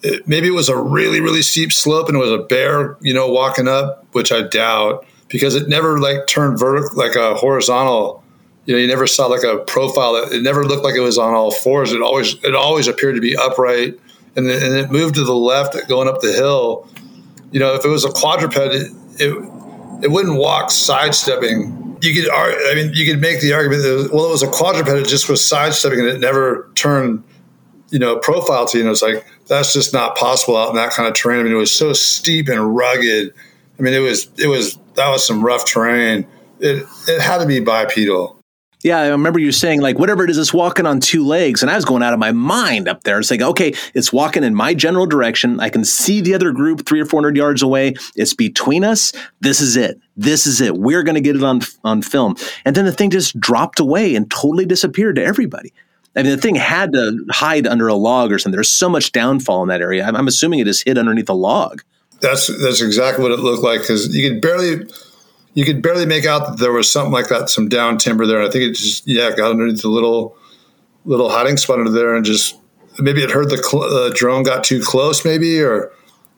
[0.02, 3.12] it, maybe it was a really, really steep slope and it was a bear, you
[3.12, 8.22] know, walking up, which I doubt because it never like turned vertical, like a horizontal.
[8.66, 11.32] You know, you never saw like a profile it never looked like it was on
[11.32, 11.92] all fours.
[11.92, 13.98] It always, it always appeared to be upright
[14.36, 16.88] and, then, and it moved to the left going up the hill.
[17.50, 19.32] You know, if it was a quadruped, it, it,
[20.02, 21.98] it wouldn't walk sidestepping.
[22.02, 24.88] You could, I mean, you could make the argument that, well, it was a quadruped,
[24.90, 27.24] it just was sidestepping and it never turned,
[27.90, 28.84] you know, profile to you.
[28.84, 31.40] And it's like, that's just not possible out in that kind of terrain.
[31.40, 33.34] I mean, it was so steep and rugged.
[33.78, 36.26] I mean, it was it was that was some rough terrain.
[36.60, 38.38] It it had to be bipedal.
[38.84, 41.70] Yeah, I remember you saying like whatever it is, it's walking on two legs, and
[41.70, 43.18] I was going out of my mind up there.
[43.18, 45.58] It's like okay, it's walking in my general direction.
[45.58, 47.94] I can see the other group three or four hundred yards away.
[48.14, 49.12] It's between us.
[49.40, 49.98] This is it.
[50.16, 50.76] This is it.
[50.76, 52.36] We're going to get it on on film.
[52.64, 55.72] And then the thing just dropped away and totally disappeared to everybody.
[56.18, 58.56] I mean, the thing had to hide under a log or something.
[58.56, 60.04] There's so much downfall in that area.
[60.04, 61.82] I'm, I'm assuming it is hid underneath a log.
[62.20, 64.84] That's that's exactly what it looked like because you could barely
[65.54, 68.42] you could barely make out that there was something like that, some down timber there.
[68.42, 70.36] I think it just yeah got underneath the little
[71.04, 72.58] little hiding spot under there and just
[72.98, 75.92] maybe it heard the cl- uh, drone got too close maybe or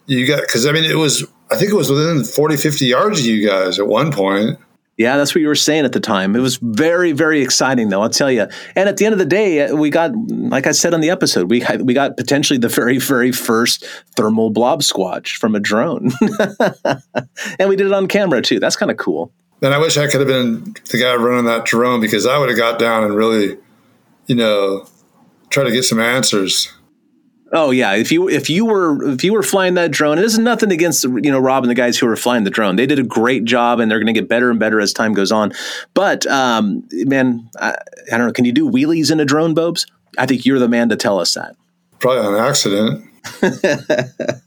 [0.06, 3.20] you got because I mean it was I think it was within 40 50 yards
[3.20, 4.58] of you guys at one point.
[5.00, 6.36] Yeah, that's what you were saying at the time.
[6.36, 8.02] It was very, very exciting, though.
[8.02, 8.46] I'll tell you.
[8.76, 11.08] And at the end of the day, uh, we got, like I said on the
[11.08, 13.82] episode, we we got potentially the very, very first
[14.14, 16.10] thermal blob squatch from a drone,
[17.58, 18.60] and we did it on camera too.
[18.60, 19.32] That's kind of cool.
[19.62, 22.50] And I wish I could have been the guy running that drone because I would
[22.50, 23.56] have got down and really,
[24.26, 24.86] you know,
[25.48, 26.70] try to get some answers.
[27.52, 30.44] Oh yeah, if you if you were if you were flying that drone, it isn't
[30.44, 32.76] nothing against you know Rob and the guys who were flying the drone.
[32.76, 35.14] They did a great job, and they're going to get better and better as time
[35.14, 35.52] goes on.
[35.92, 37.76] But um, man, I,
[38.12, 38.32] I, don't know.
[38.32, 39.86] Can you do wheelies in a drone, Bobes?
[40.16, 41.56] I think you're the man to tell us that.
[41.98, 43.04] Probably an accident.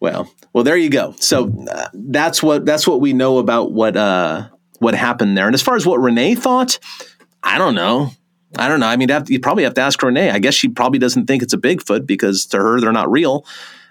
[0.00, 1.14] well, well, there you go.
[1.18, 4.48] So uh, that's what that's what we know about what uh,
[4.80, 5.46] what happened there.
[5.46, 6.78] And as far as what Renee thought,
[7.42, 8.10] I don't know.
[8.58, 8.86] I don't know.
[8.86, 10.30] I mean, you probably have to ask Renee.
[10.30, 13.46] I guess she probably doesn't think it's a Bigfoot because to her they're not real.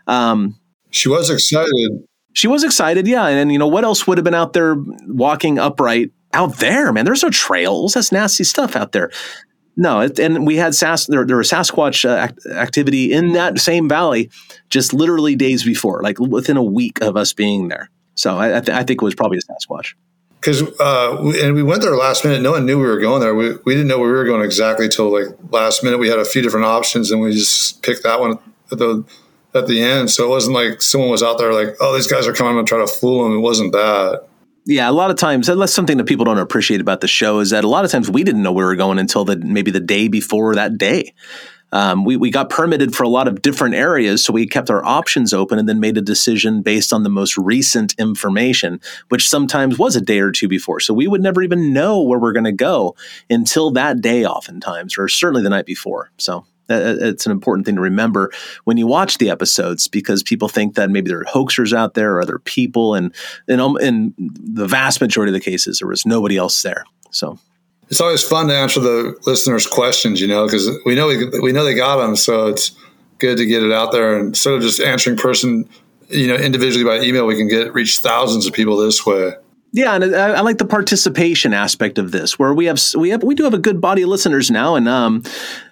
[0.07, 0.55] Um,
[0.91, 2.03] she was excited.
[2.34, 3.28] She was excited, yeah.
[3.28, 4.76] And, and you know what else would have been out there
[5.07, 7.05] walking upright out there, man.
[7.05, 7.93] There's no trails.
[7.93, 9.12] That's nasty stuff out there.
[9.78, 13.57] No, it, and we had Sas- there, there was Sasquatch uh, act- activity in that
[13.59, 14.30] same valley
[14.70, 17.89] just literally days before, like within a week of us being there.
[18.16, 19.93] So I, I, th- I think it was probably a Sasquatch.
[20.42, 22.42] Because uh, and we went there last minute.
[22.42, 23.36] No one knew we were going there.
[23.36, 26.00] We, we didn't know where we were going exactly till like last minute.
[26.00, 28.39] We had a few different options, and we just picked that one
[28.72, 29.06] at the
[29.54, 30.10] at the end.
[30.10, 32.68] So it wasn't like someone was out there like, "Oh, these guys are coming and
[32.68, 34.28] try to fool them." It wasn't that
[34.66, 37.50] yeah, a lot of times, that's something that people don't appreciate about the show is
[37.50, 39.80] that a lot of times we didn't know we were going until the maybe the
[39.80, 41.14] day before that day.
[41.72, 44.84] Um, we, we got permitted for a lot of different areas, so we kept our
[44.84, 49.80] options open and then made a decision based on the most recent information, which sometimes
[49.80, 50.80] was a day or two before.
[50.80, 52.96] So we would never even know where we're going to go
[53.30, 56.12] until that day, oftentimes, or certainly the night before.
[56.18, 58.32] So uh, uh, it's an important thing to remember
[58.64, 62.14] when you watch the episodes because people think that maybe there are hoaxers out there
[62.14, 63.14] or other people, and
[63.48, 66.86] in, in um, the vast majority of the cases, there was nobody else there.
[67.12, 67.38] So
[67.92, 71.52] it's always fun to answer the listeners' questions, you know, because we know we, we
[71.52, 72.72] know they got them, so it's
[73.20, 75.70] good to get it out there and instead of just answering person,
[76.10, 79.34] you know, individually by email, we can get reach thousands of people this way.
[79.74, 83.24] Yeah, and I, I, like the participation aspect of this, where we have we have
[83.24, 85.24] we do have a good body of listeners now, and um,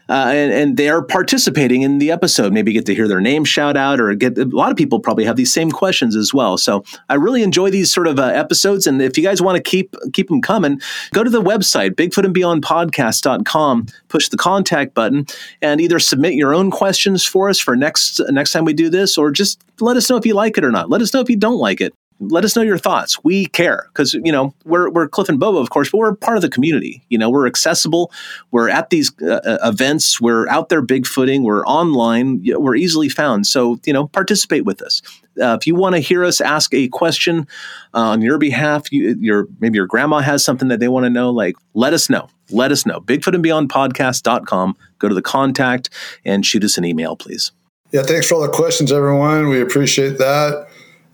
[0.10, 2.52] uh, and, and, they are participating in the episode.
[2.52, 5.24] Maybe get to hear their name shout out, or get a lot of people probably
[5.24, 6.58] have these same questions as well.
[6.58, 9.64] So I really enjoy these sort of uh, episodes, and if you guys want to
[9.64, 10.82] keep keep them coming,
[11.12, 15.26] go to the website bigfootandbeyondpodcast.com, push the contact button,
[15.62, 19.18] and either submit your own questions for us for next next time we do this,
[19.18, 20.90] or just let us know if you like it or not.
[20.90, 23.24] Let us know if you don't like it let us know your thoughts.
[23.24, 26.38] We care because you know we're we're Cliff and Bobo, of course, but we're part
[26.38, 27.04] of the community.
[27.10, 28.12] You know, we're accessible.
[28.52, 30.20] We're at these uh, uh events.
[30.20, 31.44] We're out there bigfooting.
[31.44, 32.44] We're online.
[32.46, 33.48] We're easily found.
[33.48, 35.02] So you know, participate with us.
[35.42, 37.48] Uh, if you want to hear us ask a question
[37.94, 41.10] uh, on your behalf, you, your maybe your grandma has something that they want to
[41.10, 41.30] know.
[41.30, 42.30] Like, let us know.
[42.52, 43.00] Let us know.
[43.00, 44.76] Bigfoot and Beyond Podcast.com.
[44.98, 45.90] Go to the contact
[46.26, 47.52] and shoot us an email, please.
[47.92, 49.50] Yeah, thanks for all the questions, everyone.
[49.50, 50.69] We appreciate that.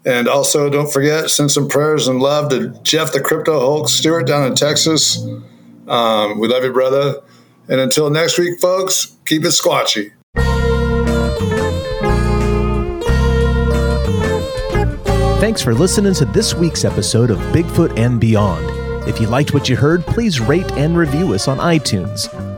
[0.06, 4.28] And also, don't forget, send some prayers and love to Jeff the Crypto Hulk Stewart
[4.28, 5.18] down in Texas.
[5.88, 7.22] Um, we love you, brother.
[7.68, 10.12] And until next week, folks, keep it squatchy.
[15.40, 19.10] Thanks for listening to this week's episode of Bigfoot and Beyond.
[19.10, 22.55] If you liked what you heard, please rate and review us on iTunes.